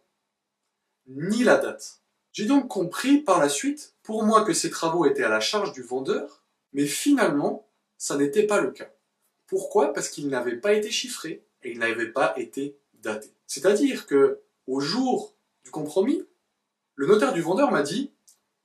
ni 1.06 1.44
la 1.44 1.56
date. 1.56 2.00
J'ai 2.32 2.46
donc 2.46 2.68
compris 2.68 3.18
par 3.18 3.38
la 3.38 3.48
suite, 3.48 3.94
pour 4.02 4.24
moi, 4.24 4.44
que 4.44 4.52
ces 4.52 4.70
travaux 4.70 5.04
étaient 5.06 5.22
à 5.22 5.28
la 5.28 5.40
charge 5.40 5.72
du 5.72 5.82
vendeur, 5.82 6.42
mais 6.72 6.86
finalement, 6.86 7.68
ça 7.96 8.16
n'était 8.16 8.46
pas 8.46 8.60
le 8.60 8.70
cas. 8.70 8.90
Pourquoi? 9.46 9.92
Parce 9.92 10.08
qu'ils 10.08 10.28
n'avaient 10.28 10.56
pas 10.56 10.72
été 10.72 10.90
chiffrés 10.90 11.44
et 11.62 11.70
ils 11.70 11.78
n'avaient 11.78 12.10
pas 12.10 12.34
été 12.36 12.76
C'est-à-dire 13.46 14.06
que, 14.06 14.40
au 14.66 14.80
jour 14.80 15.34
du 15.64 15.70
compromis, 15.70 16.24
le 16.94 17.06
notaire 17.06 17.32
du 17.32 17.42
vendeur 17.42 17.70
m'a 17.70 17.82
dit 17.82 18.10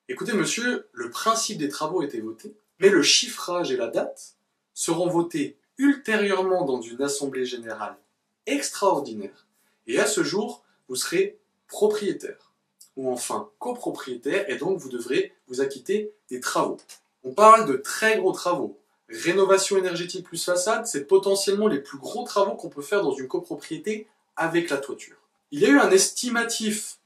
Écoutez, 0.07 0.33
monsieur, 0.33 0.89
le 0.91 1.09
principe 1.09 1.57
des 1.57 1.69
travaux 1.69 2.01
a 2.01 2.05
été 2.05 2.19
voté, 2.19 2.55
mais 2.79 2.89
le 2.89 3.03
chiffrage 3.03 3.71
et 3.71 3.77
la 3.77 3.87
date 3.87 4.35
seront 4.73 5.07
votés 5.07 5.57
ultérieurement 5.77 6.65
dans 6.65 6.81
une 6.81 7.01
assemblée 7.01 7.45
générale 7.45 7.97
extraordinaire, 8.45 9.47
et 9.87 9.99
à 9.99 10.05
ce 10.05 10.23
jour, 10.23 10.63
vous 10.87 10.95
serez 10.95 11.37
propriétaire 11.67 12.51
ou 12.95 13.11
enfin 13.11 13.49
copropriétaire 13.59 14.49
et 14.49 14.57
donc 14.57 14.77
vous 14.79 14.89
devrez 14.89 15.33
vous 15.47 15.61
acquitter 15.61 16.11
des 16.29 16.39
travaux. 16.39 16.77
On 17.23 17.33
parle 17.33 17.65
de 17.67 17.77
très 17.77 18.17
gros 18.17 18.33
travaux. 18.33 18.77
Rénovation 19.07 19.77
énergétique 19.77 20.25
plus 20.25 20.43
façade, 20.43 20.85
c'est 20.85 21.05
potentiellement 21.05 21.67
les 21.67 21.79
plus 21.79 21.97
gros 21.97 22.23
travaux 22.23 22.55
qu'on 22.55 22.69
peut 22.69 22.81
faire 22.81 23.01
dans 23.01 23.13
une 23.13 23.27
copropriété 23.27 24.07
avec 24.39 24.69
la 24.69 24.77
toiture. 24.77 25.17
Il 25.51 25.59
y 25.59 25.65
a 25.65 25.69
eu 25.69 25.79
un 25.79 25.91
estimatif, 25.91 26.97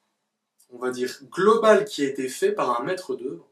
on 0.72 0.78
va 0.78 0.92
dire 0.92 1.20
global, 1.32 1.86
qui 1.86 2.04
a 2.04 2.08
été 2.08 2.30
fait 2.30 2.52
par 2.52 2.80
un 2.80 2.84
maître 2.84 3.16
d'œuvre. 3.16 3.48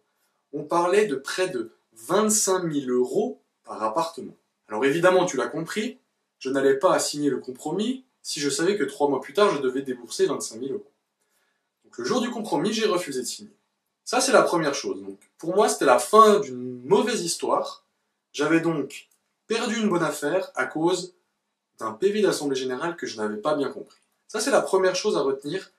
On 0.54 0.64
parlait 0.64 1.06
de 1.06 1.16
près 1.16 1.50
de 1.50 1.72
25 1.94 2.72
000 2.72 2.90
euros 2.90 3.42
par 3.64 3.82
appartement. 3.84 4.36
Alors 4.70 4.86
évidemment, 4.86 5.26
tu 5.26 5.38
l'as 5.38 5.48
compris, 5.48 5.98
je 6.40 6.50
n'allais 6.50 6.78
pas 6.78 6.98
signer 7.00 7.30
le 7.30 7.40
compromis 7.40 8.06
si 8.24 8.40
je 8.40 8.50
savais 8.50 8.78
que 8.78 8.84
trois 8.84 9.10
mois 9.10 9.20
plus 9.20 9.34
tard, 9.34 9.54
je 9.54 9.62
devais 9.62 9.82
débourser 9.82 10.28
25 10.28 10.60
000 10.60 10.74
euros 10.74 10.92
le 11.98 12.06
jour 12.06 12.22
du 12.22 12.30
compromis, 12.30 12.74
j'ai 12.74 12.86
refusé 12.86 13.22
de 13.22 13.26
signer. 13.26 13.56
Ça, 14.04 14.22
c'est 14.22 14.32
la 14.32 14.42
première 14.42 14.74
chose. 14.74 15.02
Donc, 15.02 15.20
pour 15.38 15.56
moi, 15.56 15.70
c'était 15.70 15.86
la 15.86 16.00
fin 16.00 16.40
d'une 16.40 16.82
mauvaise 16.84 17.24
histoire. 17.24 17.86
J'avais 18.34 18.60
donc 18.60 19.10
perdu 19.48 19.78
une 19.78 19.90
bonne 19.90 20.04
affaire 20.04 20.52
à 20.56 20.66
cause 20.66 21.14
d'un 21.82 21.94
PV 21.94 22.22
d'Assemblée 22.22 22.56
Générale 22.56 22.96
que 22.96 23.08
je 23.08 23.18
n'avais 23.18 23.38
pas 23.38 23.56
bien 23.56 23.70
compris. 23.70 23.98
Ça, 24.28 24.40
c'est 24.40 24.52
la 24.52 24.62
première 24.62 24.96
chose 24.96 25.18
à 25.18 25.22
retenir. 25.22 25.72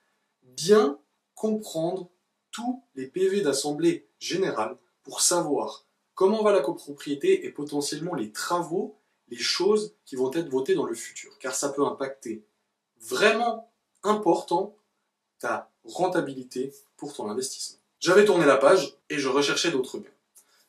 Bien 0.42 0.98
comprendre 1.34 2.10
tous 2.50 2.82
les 2.96 3.06
PV 3.06 3.40
d'Assemblée 3.40 4.06
Générale 4.18 4.76
pour 5.04 5.20
savoir 5.20 5.86
comment 6.14 6.42
va 6.42 6.52
la 6.52 6.60
copropriété 6.60 7.46
et 7.46 7.50
potentiellement 7.50 8.14
les 8.14 8.32
travaux, 8.32 8.98
les 9.28 9.38
choses 9.38 9.94
qui 10.04 10.16
vont 10.16 10.32
être 10.32 10.48
votées 10.48 10.74
dans 10.74 10.84
le 10.84 10.94
futur. 10.94 11.38
Car 11.38 11.54
ça 11.54 11.70
peut 11.70 11.84
impacter 11.84 12.44
vraiment 13.00 13.72
important 14.02 14.76
ta 15.38 15.70
rentabilité 15.84 16.74
pour 16.96 17.14
ton 17.14 17.30
investissement. 17.30 17.78
J'avais 18.00 18.24
tourné 18.24 18.44
la 18.44 18.56
page 18.56 18.96
et 19.08 19.18
je 19.18 19.28
recherchais 19.28 19.70
d'autres 19.70 19.98
biens. 19.98 20.10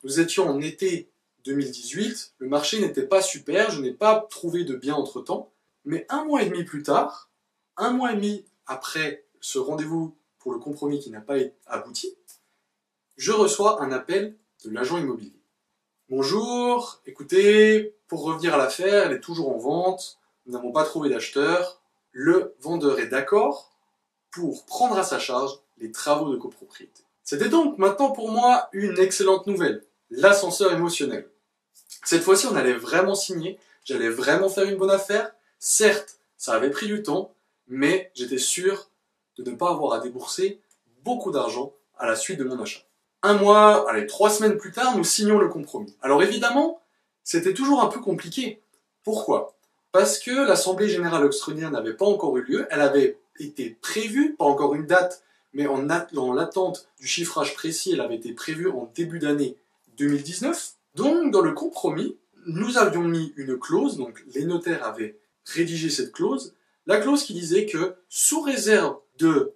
Nous 0.03 0.19
étions 0.19 0.47
en 0.47 0.61
été 0.61 1.09
2018, 1.45 2.33
le 2.37 2.47
marché 2.47 2.79
n'était 2.79 3.05
pas 3.05 3.21
super, 3.21 3.71
je 3.71 3.81
n'ai 3.81 3.91
pas 3.91 4.27
trouvé 4.29 4.63
de 4.63 4.75
biens 4.75 4.95
entre-temps, 4.95 5.51
mais 5.85 6.05
un 6.09 6.25
mois 6.25 6.41
et 6.41 6.49
demi 6.49 6.63
plus 6.63 6.83
tard, 6.83 7.29
un 7.77 7.91
mois 7.91 8.13
et 8.13 8.15
demi 8.15 8.45
après 8.65 9.25
ce 9.41 9.59
rendez-vous 9.59 10.15
pour 10.39 10.53
le 10.53 10.59
compromis 10.59 10.99
qui 10.99 11.09
n'a 11.11 11.21
pas 11.21 11.35
abouti, 11.65 12.15
je 13.17 13.31
reçois 13.31 13.81
un 13.83 13.91
appel 13.91 14.35
de 14.63 14.69
l'agent 14.69 14.97
immobilier. 14.97 15.41
Bonjour, 16.09 17.01
écoutez, 17.05 17.95
pour 18.07 18.23
revenir 18.23 18.53
à 18.53 18.57
l'affaire, 18.57 19.05
elle 19.05 19.13
est 19.13 19.21
toujours 19.21 19.53
en 19.53 19.57
vente, 19.57 20.19
nous 20.45 20.53
n'avons 20.53 20.71
pas 20.71 20.83
trouvé 20.83 21.09
d'acheteur, 21.09 21.81
le 22.11 22.55
vendeur 22.59 22.99
est 22.99 23.07
d'accord, 23.07 23.71
pour 24.31 24.65
prendre 24.65 24.97
à 24.97 25.03
sa 25.03 25.19
charge 25.19 25.59
les 25.77 25.91
travaux 25.91 26.31
de 26.31 26.37
copropriété. 26.37 27.03
C'était 27.23 27.49
donc 27.49 27.77
maintenant 27.77 28.11
pour 28.11 28.31
moi 28.31 28.69
une 28.73 28.99
excellente 28.99 29.47
nouvelle, 29.47 29.83
l'ascenseur 30.09 30.73
émotionnel. 30.73 31.27
Cette 32.03 32.23
fois-ci, 32.23 32.47
on 32.47 32.55
allait 32.55 32.73
vraiment 32.73 33.15
signer, 33.15 33.59
j'allais 33.85 34.09
vraiment 34.09 34.49
faire 34.49 34.65
une 34.65 34.77
bonne 34.77 34.91
affaire. 34.91 35.31
Certes, 35.59 36.17
ça 36.37 36.53
avait 36.53 36.69
pris 36.69 36.87
du 36.87 37.03
temps, 37.03 37.33
mais 37.67 38.11
j'étais 38.15 38.37
sûr 38.37 38.89
de 39.37 39.49
ne 39.49 39.55
pas 39.55 39.69
avoir 39.69 39.93
à 39.93 39.99
débourser 39.99 40.59
beaucoup 41.03 41.31
d'argent 41.31 41.73
à 41.97 42.07
la 42.07 42.15
suite 42.15 42.39
de 42.39 42.43
mon 42.43 42.61
achat. 42.61 42.81
Un 43.21 43.35
mois, 43.35 43.89
allez, 43.89 44.05
trois 44.05 44.29
semaines 44.29 44.57
plus 44.57 44.71
tard, 44.71 44.97
nous 44.97 45.03
signons 45.03 45.37
le 45.37 45.47
compromis. 45.47 45.95
Alors 46.01 46.21
évidemment, 46.21 46.81
c'était 47.23 47.53
toujours 47.53 47.81
un 47.81 47.87
peu 47.87 48.01
compliqué. 48.01 48.61
Pourquoi? 49.03 49.55
Parce 49.93 50.19
que 50.19 50.31
l'Assemblée 50.31 50.89
Générale 50.89 51.23
Australienne 51.25 51.71
n'avait 51.71 51.93
pas 51.93 52.05
encore 52.05 52.35
eu 52.37 52.43
lieu, 52.43 52.67
elle 52.69 52.81
avait 52.81 53.17
été 53.39 53.77
prévue, 53.81 54.35
pas 54.35 54.45
encore 54.45 54.75
une 54.75 54.85
date, 54.85 55.23
mais 55.53 55.67
en, 55.67 55.83
l'attente 56.33 56.87
du 56.99 57.07
chiffrage 57.07 57.53
précis, 57.53 57.91
elle 57.93 58.01
avait 58.01 58.15
été 58.15 58.33
prévue 58.33 58.69
en 58.69 58.91
début 58.95 59.19
d'année 59.19 59.55
2019. 59.97 60.73
Donc, 60.95 61.31
dans 61.31 61.41
le 61.41 61.53
compromis, 61.53 62.17
nous 62.45 62.77
avions 62.77 63.03
mis 63.03 63.33
une 63.37 63.57
clause, 63.57 63.97
donc 63.97 64.23
les 64.33 64.45
notaires 64.45 64.85
avaient 64.85 65.17
rédigé 65.45 65.89
cette 65.89 66.11
clause, 66.11 66.53
la 66.85 66.99
clause 66.99 67.23
qui 67.23 67.33
disait 67.33 67.65
que 67.65 67.95
sous 68.09 68.41
réserve 68.41 68.97
de 69.17 69.53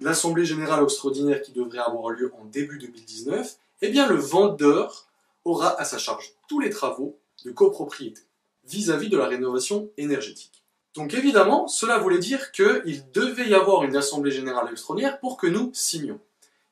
l'Assemblée 0.00 0.44
Générale 0.44 0.84
Extraordinaire 0.84 1.42
qui 1.42 1.52
devrait 1.52 1.78
avoir 1.78 2.10
lieu 2.10 2.32
en 2.38 2.44
début 2.44 2.78
2019, 2.78 3.56
eh 3.82 3.88
bien 3.88 4.06
le 4.06 4.16
vendeur 4.16 5.08
aura 5.44 5.80
à 5.80 5.84
sa 5.84 5.98
charge 5.98 6.32
tous 6.48 6.60
les 6.60 6.70
travaux 6.70 7.18
de 7.44 7.50
copropriété 7.50 8.22
vis-à-vis 8.66 9.08
de 9.08 9.16
la 9.16 9.26
rénovation 9.26 9.90
énergétique. 9.96 10.64
Donc 10.94 11.14
évidemment, 11.14 11.68
cela 11.68 11.98
voulait 11.98 12.18
dire 12.18 12.52
qu'il 12.52 13.04
devait 13.12 13.48
y 13.48 13.54
avoir 13.54 13.84
une 13.84 13.96
Assemblée 13.96 14.30
Générale 14.30 14.68
Extraordinaire 14.70 15.20
pour 15.20 15.36
que 15.36 15.46
nous 15.46 15.70
signions. 15.72 16.20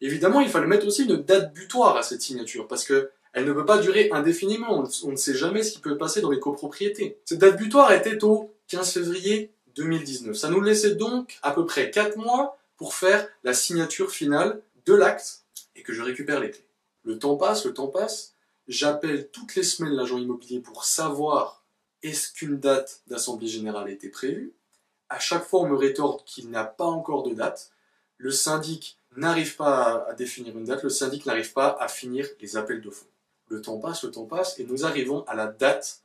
Évidemment, 0.00 0.40
il 0.40 0.48
fallait 0.48 0.66
mettre 0.66 0.86
aussi 0.86 1.04
une 1.04 1.16
date 1.16 1.54
butoir 1.54 1.96
à 1.96 2.02
cette 2.02 2.22
signature, 2.22 2.66
parce 2.66 2.84
que 2.84 3.10
elle 3.34 3.46
ne 3.46 3.52
peut 3.52 3.66
pas 3.66 3.78
durer 3.78 4.10
indéfiniment, 4.12 4.84
on 5.04 5.10
ne 5.10 5.16
sait 5.16 5.34
jamais 5.34 5.64
ce 5.64 5.72
qui 5.72 5.80
peut 5.80 5.98
passer 5.98 6.20
dans 6.20 6.30
les 6.30 6.38
copropriétés. 6.38 7.18
Cette 7.24 7.40
date 7.40 7.56
butoir 7.56 7.92
était 7.92 8.22
au 8.22 8.54
15 8.68 8.92
février 8.92 9.52
2019. 9.74 10.36
Ça 10.36 10.50
nous 10.50 10.60
laissait 10.60 10.94
donc 10.94 11.38
à 11.42 11.50
peu 11.50 11.66
près 11.66 11.90
4 11.90 12.16
mois 12.16 12.56
pour 12.76 12.94
faire 12.94 13.28
la 13.42 13.52
signature 13.52 14.12
finale 14.12 14.62
de 14.86 14.94
l'acte 14.94 15.42
et 15.74 15.82
que 15.82 15.92
je 15.92 16.02
récupère 16.02 16.38
les 16.38 16.52
clés. 16.52 16.68
Le 17.02 17.18
temps 17.18 17.36
passe, 17.36 17.66
le 17.66 17.74
temps 17.74 17.88
passe. 17.88 18.34
J'appelle 18.68 19.28
toutes 19.30 19.56
les 19.56 19.64
semaines 19.64 19.94
l'agent 19.94 20.18
immobilier 20.18 20.60
pour 20.60 20.84
savoir 20.84 21.64
est-ce 22.04 22.32
qu'une 22.32 22.60
date 22.60 23.02
d'assemblée 23.08 23.48
générale 23.48 23.90
était 23.90 24.08
prévue. 24.08 24.54
À 25.08 25.18
chaque 25.18 25.44
fois, 25.44 25.62
on 25.62 25.68
me 25.68 25.76
rétorque 25.76 26.24
qu'il 26.24 26.50
n'a 26.50 26.64
pas 26.64 26.86
encore 26.86 27.24
de 27.24 27.34
date. 27.34 27.72
Le 28.16 28.30
syndic 28.30 28.96
n'arrive 29.16 29.56
pas 29.56 30.06
à 30.08 30.12
définir 30.14 30.56
une 30.56 30.64
date, 30.64 30.84
le 30.84 30.88
syndic 30.88 31.26
n'arrive 31.26 31.52
pas 31.52 31.76
à 31.80 31.88
finir 31.88 32.28
les 32.40 32.56
appels 32.56 32.80
de 32.80 32.90
fonds. 32.90 33.06
Le 33.48 33.60
temps 33.60 33.78
passe, 33.78 34.04
le 34.04 34.10
temps 34.10 34.24
passe, 34.24 34.58
et 34.58 34.64
nous 34.64 34.84
arrivons 34.84 35.24
à 35.26 35.34
la 35.34 35.46
date 35.46 36.02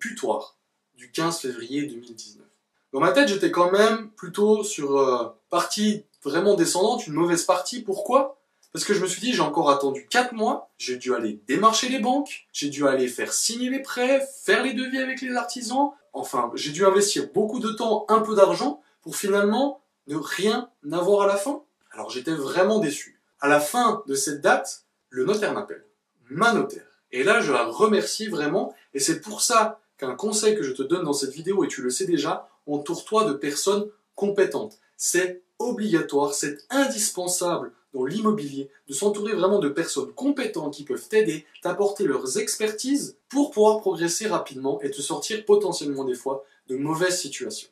butoir 0.00 0.56
du 0.94 1.10
15 1.10 1.40
février 1.40 1.82
2019. 1.86 2.44
Dans 2.92 3.00
ma 3.00 3.12
tête, 3.12 3.28
j'étais 3.28 3.50
quand 3.50 3.70
même 3.70 4.10
plutôt 4.10 4.64
sur 4.64 4.98
euh, 4.98 5.28
partie 5.48 6.04
vraiment 6.22 6.54
descendante, 6.54 7.06
une 7.06 7.14
mauvaise 7.14 7.44
partie. 7.44 7.82
Pourquoi? 7.82 8.38
Parce 8.72 8.84
que 8.84 8.94
je 8.94 9.00
me 9.00 9.06
suis 9.06 9.20
dit, 9.20 9.32
j'ai 9.32 9.40
encore 9.40 9.70
attendu 9.70 10.06
4 10.08 10.32
mois, 10.32 10.70
j'ai 10.78 10.96
dû 10.96 11.14
aller 11.14 11.40
démarcher 11.46 11.88
les 11.88 11.98
banques, 11.98 12.46
j'ai 12.52 12.68
dû 12.68 12.86
aller 12.86 13.08
faire 13.08 13.32
signer 13.32 13.70
les 13.70 13.80
prêts, 13.80 14.26
faire 14.42 14.62
les 14.62 14.72
devis 14.72 14.98
avec 14.98 15.20
les 15.20 15.34
artisans. 15.34 15.90
Enfin, 16.12 16.50
j'ai 16.54 16.72
dû 16.72 16.84
investir 16.84 17.28
beaucoup 17.32 17.60
de 17.60 17.70
temps, 17.70 18.06
un 18.08 18.20
peu 18.20 18.34
d'argent, 18.34 18.82
pour 19.02 19.16
finalement 19.16 19.82
ne 20.06 20.16
rien 20.16 20.70
avoir 20.90 21.22
à 21.22 21.26
la 21.26 21.36
fin. 21.36 21.62
Alors 21.92 22.10
j'étais 22.10 22.32
vraiment 22.32 22.78
déçu. 22.78 23.20
À 23.40 23.48
la 23.48 23.60
fin 23.60 24.02
de 24.06 24.14
cette 24.14 24.40
date, 24.40 24.84
le 25.10 25.24
notaire 25.24 25.52
m'appelle 25.52 25.84
ma 26.32 26.52
notaire. 26.52 26.86
Et 27.10 27.22
là, 27.22 27.40
je 27.40 27.52
la 27.52 27.64
remercie 27.64 28.28
vraiment, 28.28 28.74
et 28.94 29.00
c'est 29.00 29.20
pour 29.20 29.42
ça 29.42 29.80
qu'un 29.98 30.14
conseil 30.14 30.56
que 30.56 30.62
je 30.62 30.72
te 30.72 30.82
donne 30.82 31.04
dans 31.04 31.12
cette 31.12 31.32
vidéo, 31.32 31.64
et 31.64 31.68
tu 31.68 31.82
le 31.82 31.90
sais 31.90 32.06
déjà, 32.06 32.48
entoure-toi 32.66 33.24
de 33.24 33.34
personnes 33.34 33.88
compétentes. 34.14 34.78
C'est 34.96 35.42
obligatoire, 35.58 36.34
c'est 36.34 36.58
indispensable 36.70 37.72
dans 37.92 38.04
l'immobilier 38.04 38.70
de 38.88 38.94
s'entourer 38.94 39.34
vraiment 39.34 39.58
de 39.58 39.68
personnes 39.68 40.12
compétentes 40.12 40.74
qui 40.74 40.84
peuvent 40.84 41.08
t'aider, 41.08 41.44
t'apporter 41.62 42.04
leurs 42.04 42.38
expertises 42.38 43.16
pour 43.28 43.50
pouvoir 43.50 43.80
progresser 43.80 44.26
rapidement 44.26 44.80
et 44.80 44.90
te 44.90 45.00
sortir 45.02 45.44
potentiellement 45.44 46.04
des 46.04 46.14
fois 46.14 46.44
de 46.68 46.76
mauvaises 46.76 47.20
situations. 47.20 47.68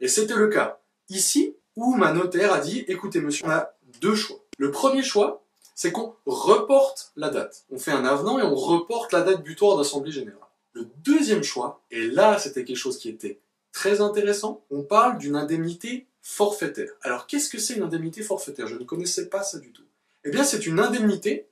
Et 0.00 0.08
c'était 0.08 0.34
le 0.34 0.48
cas 0.48 0.80
ici 1.08 1.54
où 1.76 1.94
ma 1.94 2.12
notaire 2.12 2.52
a 2.52 2.60
dit 2.60 2.84
écoutez 2.88 3.20
monsieur, 3.20 3.44
on 3.46 3.50
a 3.50 3.74
deux 4.00 4.14
choix. 4.14 4.38
Le 4.58 4.70
premier 4.70 5.02
choix, 5.02 5.44
c'est 5.80 5.92
qu'on 5.92 6.14
reporte 6.26 7.10
la 7.16 7.30
date. 7.30 7.64
On 7.70 7.78
fait 7.78 7.90
un 7.90 8.04
avenant 8.04 8.38
et 8.38 8.42
on 8.42 8.54
reporte 8.54 9.14
la 9.14 9.22
date 9.22 9.42
butoir 9.42 9.78
d'Assemblée 9.78 10.12
Générale. 10.12 10.38
Le 10.74 10.86
deuxième 10.98 11.42
choix, 11.42 11.80
et 11.90 12.06
là 12.06 12.38
c'était 12.38 12.66
quelque 12.66 12.76
chose 12.76 12.98
qui 12.98 13.08
était 13.08 13.40
très 13.72 14.02
intéressant, 14.02 14.62
on 14.70 14.82
parle 14.82 15.16
d'une 15.16 15.36
indemnité 15.36 16.06
forfaitaire. 16.20 16.90
Alors 17.00 17.26
qu'est-ce 17.26 17.48
que 17.48 17.58
c'est 17.58 17.76
une 17.76 17.82
indemnité 17.82 18.20
forfaitaire? 18.20 18.66
Je 18.66 18.76
ne 18.76 18.84
connaissais 18.84 19.30
pas 19.30 19.42
ça 19.42 19.58
du 19.58 19.72
tout. 19.72 19.84
Eh 20.24 20.30
bien 20.30 20.44
c'est 20.44 20.66
une 20.66 20.80
indemnité 20.80 21.46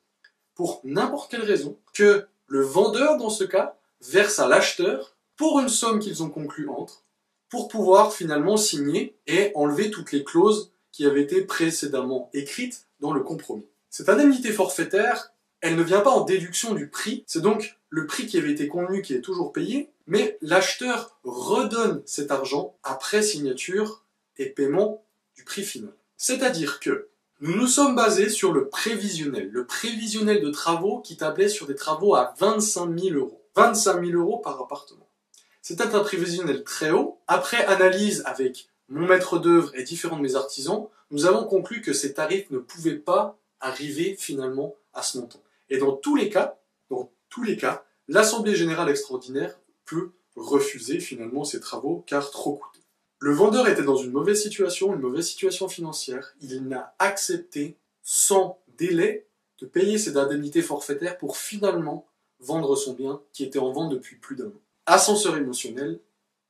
pour 0.55 0.83
n'importe 0.85 1.31
quelle 1.31 1.41
raison 1.41 1.79
que 1.95 2.27
le 2.49 2.61
vendeur 2.61 3.17
dans 3.17 3.31
ce 3.31 3.45
cas 3.45 3.79
verse 4.03 4.41
à 4.41 4.47
l'acheteur 4.47 5.17
pour 5.38 5.59
une 5.59 5.71
somme 5.71 6.01
qu'ils 6.01 6.23
ont 6.23 6.29
conclue 6.29 6.69
entre 6.69 7.03
pour 7.49 7.69
pouvoir 7.69 8.12
finalement 8.12 8.59
signer 8.59 9.17
et 9.27 9.53
enlever 9.55 9.91
toutes 9.91 10.12
les 10.12 10.23
clauses 10.23 10.71
qui 10.93 11.07
avaient 11.07 11.23
été 11.23 11.41
précédemment 11.47 12.29
écrites 12.35 12.85
dans 13.01 13.14
le 13.14 13.23
compromis. 13.23 13.64
Cette 13.90 14.09
indemnité 14.09 14.53
forfaitaire, 14.53 15.33
elle 15.61 15.77
ne 15.77 15.83
vient 15.83 16.01
pas 16.01 16.11
en 16.11 16.24
déduction 16.24 16.74
du 16.74 16.88
prix, 16.88 17.24
c'est 17.27 17.40
donc 17.40 17.79
le 17.90 18.07
prix 18.07 18.27
qui 18.27 18.38
avait 18.38 18.53
été 18.53 18.68
convenu 18.68 19.03
qui 19.03 19.14
est 19.14 19.20
toujours 19.20 19.53
payé, 19.53 19.90
mais 20.07 20.38
l'acheteur 20.40 21.18
redonne 21.24 22.03
cet 22.07 22.31
argent 22.31 22.77
après 22.83 23.22
signature 23.22 24.05
et 24.37 24.46
paiement 24.46 25.03
du 25.37 25.44
prix 25.44 25.62
final. 25.62 25.92
C'est-à-dire 26.16 26.81
que 26.81 27.09
nous 27.40 27.55
nous 27.55 27.66
sommes 27.66 27.94
basés 27.94 28.29
sur 28.29 28.53
le 28.53 28.68
prévisionnel, 28.68 29.48
le 29.51 29.64
prévisionnel 29.64 30.42
de 30.42 30.51
travaux 30.51 31.01
qui 31.01 31.16
tablait 31.16 31.48
sur 31.48 31.66
des 31.66 31.77
travaux 31.77 32.14
à 32.14 32.35
25 32.38 32.98
000 32.98 33.16
euros. 33.16 33.44
25 33.55 34.05
000 34.05 34.20
euros 34.20 34.38
par 34.38 34.61
appartement. 34.61 35.09
C'était 35.62 35.94
un 35.94 36.01
prévisionnel 36.01 36.64
très 36.64 36.90
haut. 36.90 37.20
Après 37.27 37.64
analyse 37.66 38.22
avec 38.27 38.68
mon 38.88 39.07
maître 39.07 39.38
d'œuvre 39.38 39.70
et 39.74 39.83
différents 39.83 40.16
de 40.16 40.22
mes 40.22 40.35
artisans, 40.35 40.88
nous 41.11 41.27
avons 41.27 41.44
conclu 41.44 41.81
que 41.81 41.92
ces 41.92 42.14
tarifs 42.14 42.51
ne 42.51 42.59
pouvaient 42.59 42.96
pas 42.96 43.38
arriver 43.61 44.16
finalement 44.18 44.75
à 44.92 45.03
ce 45.03 45.18
montant. 45.18 45.42
Et 45.71 45.79
dans 45.79 45.92
tous 45.92 46.16
les 46.16 46.29
cas, 46.29 46.59
dans 46.90 47.12
tous 47.29 47.42
les 47.42 47.57
cas, 47.57 47.85
l'Assemblée 48.09 48.55
Générale 48.55 48.88
Extraordinaire 48.88 49.59
peut 49.85 50.12
refuser 50.37 51.01
finalement 51.01 51.44
ces 51.44 51.61
travaux 51.61 52.05
car 52.07 52.31
trop 52.31 52.55
coûteux. 52.57 52.81
Le 53.21 53.33
vendeur 53.33 53.68
était 53.68 53.83
dans 53.83 53.97
une 53.97 54.12
mauvaise 54.12 54.40
situation, 54.40 54.94
une 54.94 55.01
mauvaise 55.01 55.27
situation 55.27 55.68
financière. 55.68 56.35
Il 56.40 56.68
n'a 56.68 56.94
accepté 56.99 57.77
sans 58.03 58.61
délai 58.77 59.27
de 59.59 59.66
payer 59.66 59.99
cette 59.99 60.16
indemnité 60.16 60.62
forfaitaire 60.62 61.18
pour 61.18 61.37
finalement 61.37 62.07
vendre 62.38 62.77
son 62.77 62.92
bien 62.92 63.21
qui 63.33 63.44
était 63.44 63.59
en 63.59 63.73
vente 63.73 63.90
depuis 63.90 64.16
plus 64.16 64.37
d'un 64.37 64.47
an. 64.47 64.61
Ascenseur 64.87 65.37
émotionnel, 65.37 66.01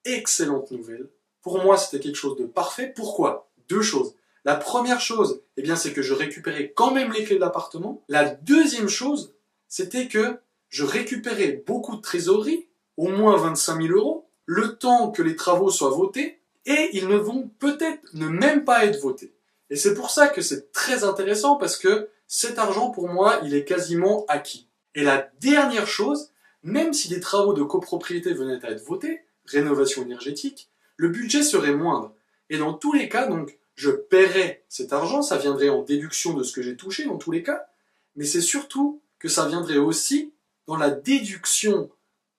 excellente 0.04 0.70
nouvelle. 0.70 1.08
Pour 1.40 1.62
moi, 1.62 1.78
c'était 1.78 2.00
quelque 2.00 2.16
chose 2.16 2.36
de 2.36 2.44
parfait. 2.44 2.92
Pourquoi? 2.94 3.50
Deux 3.68 3.82
choses. 3.82 4.14
La 4.48 4.56
première 4.56 4.98
chose, 4.98 5.42
eh 5.58 5.62
bien, 5.62 5.76
c'est 5.76 5.92
que 5.92 6.00
je 6.00 6.14
récupérais 6.14 6.72
quand 6.74 6.90
même 6.90 7.12
les 7.12 7.22
clés 7.22 7.34
de 7.34 7.40
l'appartement. 7.42 8.02
La 8.08 8.24
deuxième 8.24 8.88
chose, 8.88 9.34
c'était 9.68 10.08
que 10.08 10.38
je 10.70 10.84
récupérais 10.84 11.62
beaucoup 11.66 11.96
de 11.96 12.00
trésorerie, 12.00 12.66
au 12.96 13.08
moins 13.08 13.36
25 13.36 13.82
000 13.82 13.94
euros, 13.94 14.26
le 14.46 14.78
temps 14.78 15.10
que 15.10 15.20
les 15.20 15.36
travaux 15.36 15.70
soient 15.70 15.90
votés, 15.90 16.40
et 16.64 16.88
ils 16.94 17.08
ne 17.08 17.18
vont 17.18 17.50
peut-être 17.58 18.00
ne 18.14 18.26
même 18.26 18.64
pas 18.64 18.86
être 18.86 18.98
votés. 19.02 19.34
Et 19.68 19.76
c'est 19.76 19.92
pour 19.92 20.08
ça 20.08 20.28
que 20.28 20.40
c'est 20.40 20.72
très 20.72 21.04
intéressant 21.04 21.56
parce 21.56 21.76
que 21.76 22.08
cet 22.26 22.58
argent, 22.58 22.88
pour 22.88 23.10
moi, 23.10 23.40
il 23.44 23.54
est 23.54 23.66
quasiment 23.66 24.24
acquis. 24.28 24.66
Et 24.94 25.02
la 25.02 25.28
dernière 25.42 25.86
chose, 25.86 26.30
même 26.62 26.94
si 26.94 27.08
les 27.10 27.20
travaux 27.20 27.52
de 27.52 27.64
copropriété 27.64 28.32
venaient 28.32 28.64
à 28.64 28.70
être 28.70 28.86
votés, 28.86 29.20
rénovation 29.44 30.00
énergétique, 30.00 30.70
le 30.96 31.10
budget 31.10 31.42
serait 31.42 31.74
moindre. 31.74 32.14
Et 32.48 32.56
dans 32.56 32.72
tous 32.72 32.94
les 32.94 33.10
cas, 33.10 33.26
donc, 33.26 33.57
je 33.78 33.90
paierai 33.90 34.64
cet 34.68 34.92
argent, 34.92 35.22
ça 35.22 35.38
viendrait 35.38 35.68
en 35.68 35.82
déduction 35.82 36.34
de 36.34 36.42
ce 36.42 36.52
que 36.52 36.62
j'ai 36.62 36.76
touché 36.76 37.04
dans 37.04 37.16
tous 37.16 37.30
les 37.30 37.44
cas, 37.44 37.68
mais 38.16 38.24
c'est 38.24 38.40
surtout 38.40 39.00
que 39.20 39.28
ça 39.28 39.46
viendrait 39.46 39.78
aussi 39.78 40.34
dans 40.66 40.76
la 40.76 40.90
déduction 40.90 41.88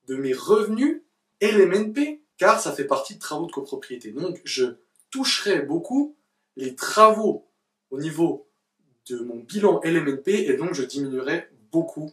de 0.08 0.18
mes 0.18 0.34
revenus 0.34 1.02
LMNP, 1.42 2.20
car 2.36 2.60
ça 2.60 2.74
fait 2.74 2.84
partie 2.84 3.16
de 3.16 3.20
travaux 3.20 3.46
de 3.46 3.54
copropriété. 3.54 4.12
Donc 4.12 4.42
je 4.44 4.66
toucherai 5.12 5.62
beaucoup 5.62 6.18
les 6.58 6.76
travaux 6.76 7.48
au 7.90 8.00
niveau 8.00 8.50
de 9.10 9.20
mon 9.20 9.38
bilan 9.38 9.80
LMNP 9.86 10.28
et 10.28 10.58
donc 10.58 10.74
je 10.74 10.84
diminuerai 10.84 11.48
beaucoup 11.72 12.12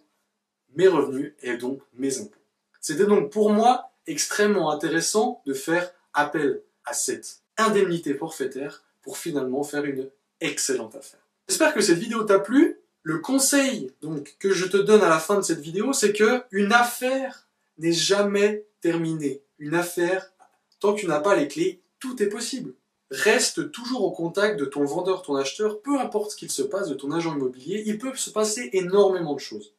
mes 0.76 0.86
revenus 0.86 1.34
et 1.42 1.56
donc 1.56 1.80
mes 1.94 2.20
impôts. 2.20 2.38
C'était 2.80 3.06
donc 3.06 3.32
pour 3.32 3.50
moi 3.50 3.90
extrêmement 4.06 4.70
intéressant 4.70 5.42
de 5.46 5.52
faire 5.52 5.92
appel 6.14 6.62
à 6.84 6.94
cette 6.94 7.40
indemnité 7.56 8.14
forfaitaire 8.14 8.85
pour 9.06 9.18
finalement 9.18 9.62
faire 9.62 9.84
une 9.84 10.10
excellente 10.40 10.96
affaire. 10.96 11.20
J'espère 11.48 11.72
que 11.72 11.80
cette 11.80 11.98
vidéo 11.98 12.24
t'a 12.24 12.40
plu. 12.40 12.80
Le 13.04 13.18
conseil 13.18 13.92
donc 14.02 14.34
que 14.40 14.50
je 14.50 14.66
te 14.66 14.76
donne 14.76 15.00
à 15.00 15.08
la 15.08 15.20
fin 15.20 15.36
de 15.36 15.42
cette 15.42 15.60
vidéo, 15.60 15.92
c'est 15.92 16.12
que 16.12 16.42
une 16.50 16.72
affaire 16.72 17.46
n'est 17.78 17.92
jamais 17.92 18.66
terminée. 18.80 19.42
Une 19.60 19.76
affaire, 19.76 20.32
tant 20.80 20.92
que 20.92 21.00
tu 21.00 21.06
n'as 21.06 21.20
pas 21.20 21.36
les 21.36 21.46
clés, 21.46 21.80
tout 22.00 22.20
est 22.20 22.28
possible. 22.28 22.74
Reste 23.12 23.70
toujours 23.70 24.02
au 24.02 24.10
contact 24.10 24.58
de 24.58 24.64
ton 24.64 24.84
vendeur, 24.84 25.22
ton 25.22 25.36
acheteur, 25.36 25.80
peu 25.82 26.00
importe 26.00 26.32
ce 26.32 26.36
qu'il 26.36 26.50
se 26.50 26.62
passe, 26.62 26.88
de 26.88 26.94
ton 26.94 27.12
agent 27.12 27.36
immobilier, 27.36 27.84
il 27.86 27.98
peut 27.98 28.12
se 28.16 28.30
passer 28.30 28.70
énormément 28.72 29.34
de 29.34 29.40
choses. 29.40 29.72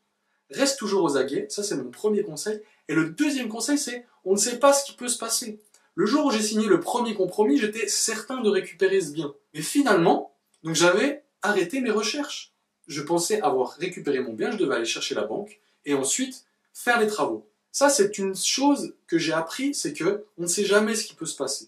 Reste 0.51 0.79
toujours 0.79 1.03
aux 1.03 1.17
aguets, 1.17 1.47
ça 1.49 1.63
c'est 1.63 1.75
mon 1.75 1.91
premier 1.91 2.23
conseil. 2.23 2.61
Et 2.87 2.95
le 2.95 3.09
deuxième 3.09 3.49
conseil, 3.49 3.77
c'est 3.77 4.05
on 4.23 4.31
ne 4.31 4.39
sait 4.39 4.59
pas 4.59 4.71
ce 4.71 4.85
qui 4.85 4.95
peut 4.95 5.09
se 5.09 5.17
passer. 5.17 5.59
Le 5.97 6.05
jour 6.05 6.25
où 6.25 6.31
j'ai 6.31 6.43
signé 6.43 6.67
le 6.67 6.79
premier 6.79 7.15
compromis, 7.15 7.57
j'étais 7.57 7.87
certain 7.87 8.39
de 8.41 8.49
récupérer 8.51 9.01
ce 9.01 9.13
bien. 9.13 9.33
Mais 9.55 9.63
finalement, 9.63 10.31
donc 10.61 10.75
j'avais 10.75 11.23
arrêté 11.41 11.81
mes 11.81 11.89
recherches. 11.89 12.53
Je 12.85 13.01
pensais 13.01 13.41
avoir 13.41 13.71
récupéré 13.71 14.19
mon 14.19 14.33
bien, 14.33 14.51
je 14.51 14.57
devais 14.57 14.75
aller 14.75 14.85
chercher 14.85 15.15
la 15.15 15.23
banque 15.23 15.59
et 15.85 15.95
ensuite 15.95 16.45
faire 16.71 16.99
les 16.99 17.07
travaux. 17.07 17.49
Ça, 17.71 17.89
c'est 17.89 18.19
une 18.19 18.35
chose 18.35 18.93
que 19.07 19.17
j'ai 19.17 19.33
appris, 19.33 19.73
c'est 19.73 19.93
que 19.93 20.23
on 20.37 20.43
ne 20.43 20.47
sait 20.47 20.65
jamais 20.65 20.93
ce 20.93 21.07
qui 21.07 21.15
peut 21.15 21.25
se 21.25 21.35
passer. 21.35 21.67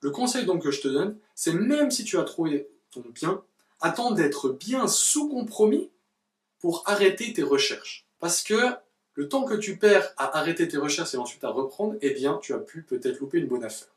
Le 0.00 0.10
conseil 0.10 0.44
donc 0.44 0.64
que 0.64 0.72
je 0.72 0.80
te 0.80 0.88
donne, 0.88 1.16
c'est 1.36 1.54
même 1.54 1.92
si 1.92 2.02
tu 2.02 2.18
as 2.18 2.24
trouvé 2.24 2.68
ton 2.90 3.04
bien, 3.14 3.44
attends 3.80 4.10
d'être 4.10 4.48
bien 4.48 4.88
sous 4.88 5.28
compromis 5.28 5.88
pour 6.58 6.82
arrêter 6.86 7.32
tes 7.32 7.44
recherches. 7.44 8.08
Parce 8.18 8.42
que 8.42 8.74
le 9.18 9.28
temps 9.28 9.42
que 9.42 9.54
tu 9.54 9.76
perds 9.76 10.14
à 10.16 10.38
arrêter 10.38 10.68
tes 10.68 10.76
recherches 10.76 11.14
et 11.14 11.16
ensuite 11.16 11.42
à 11.42 11.48
reprendre, 11.48 11.96
eh 12.02 12.10
bien, 12.10 12.38
tu 12.40 12.54
as 12.54 12.58
pu 12.58 12.82
peut-être 12.82 13.18
louper 13.18 13.38
une 13.38 13.48
bonne 13.48 13.64
affaire. 13.64 13.88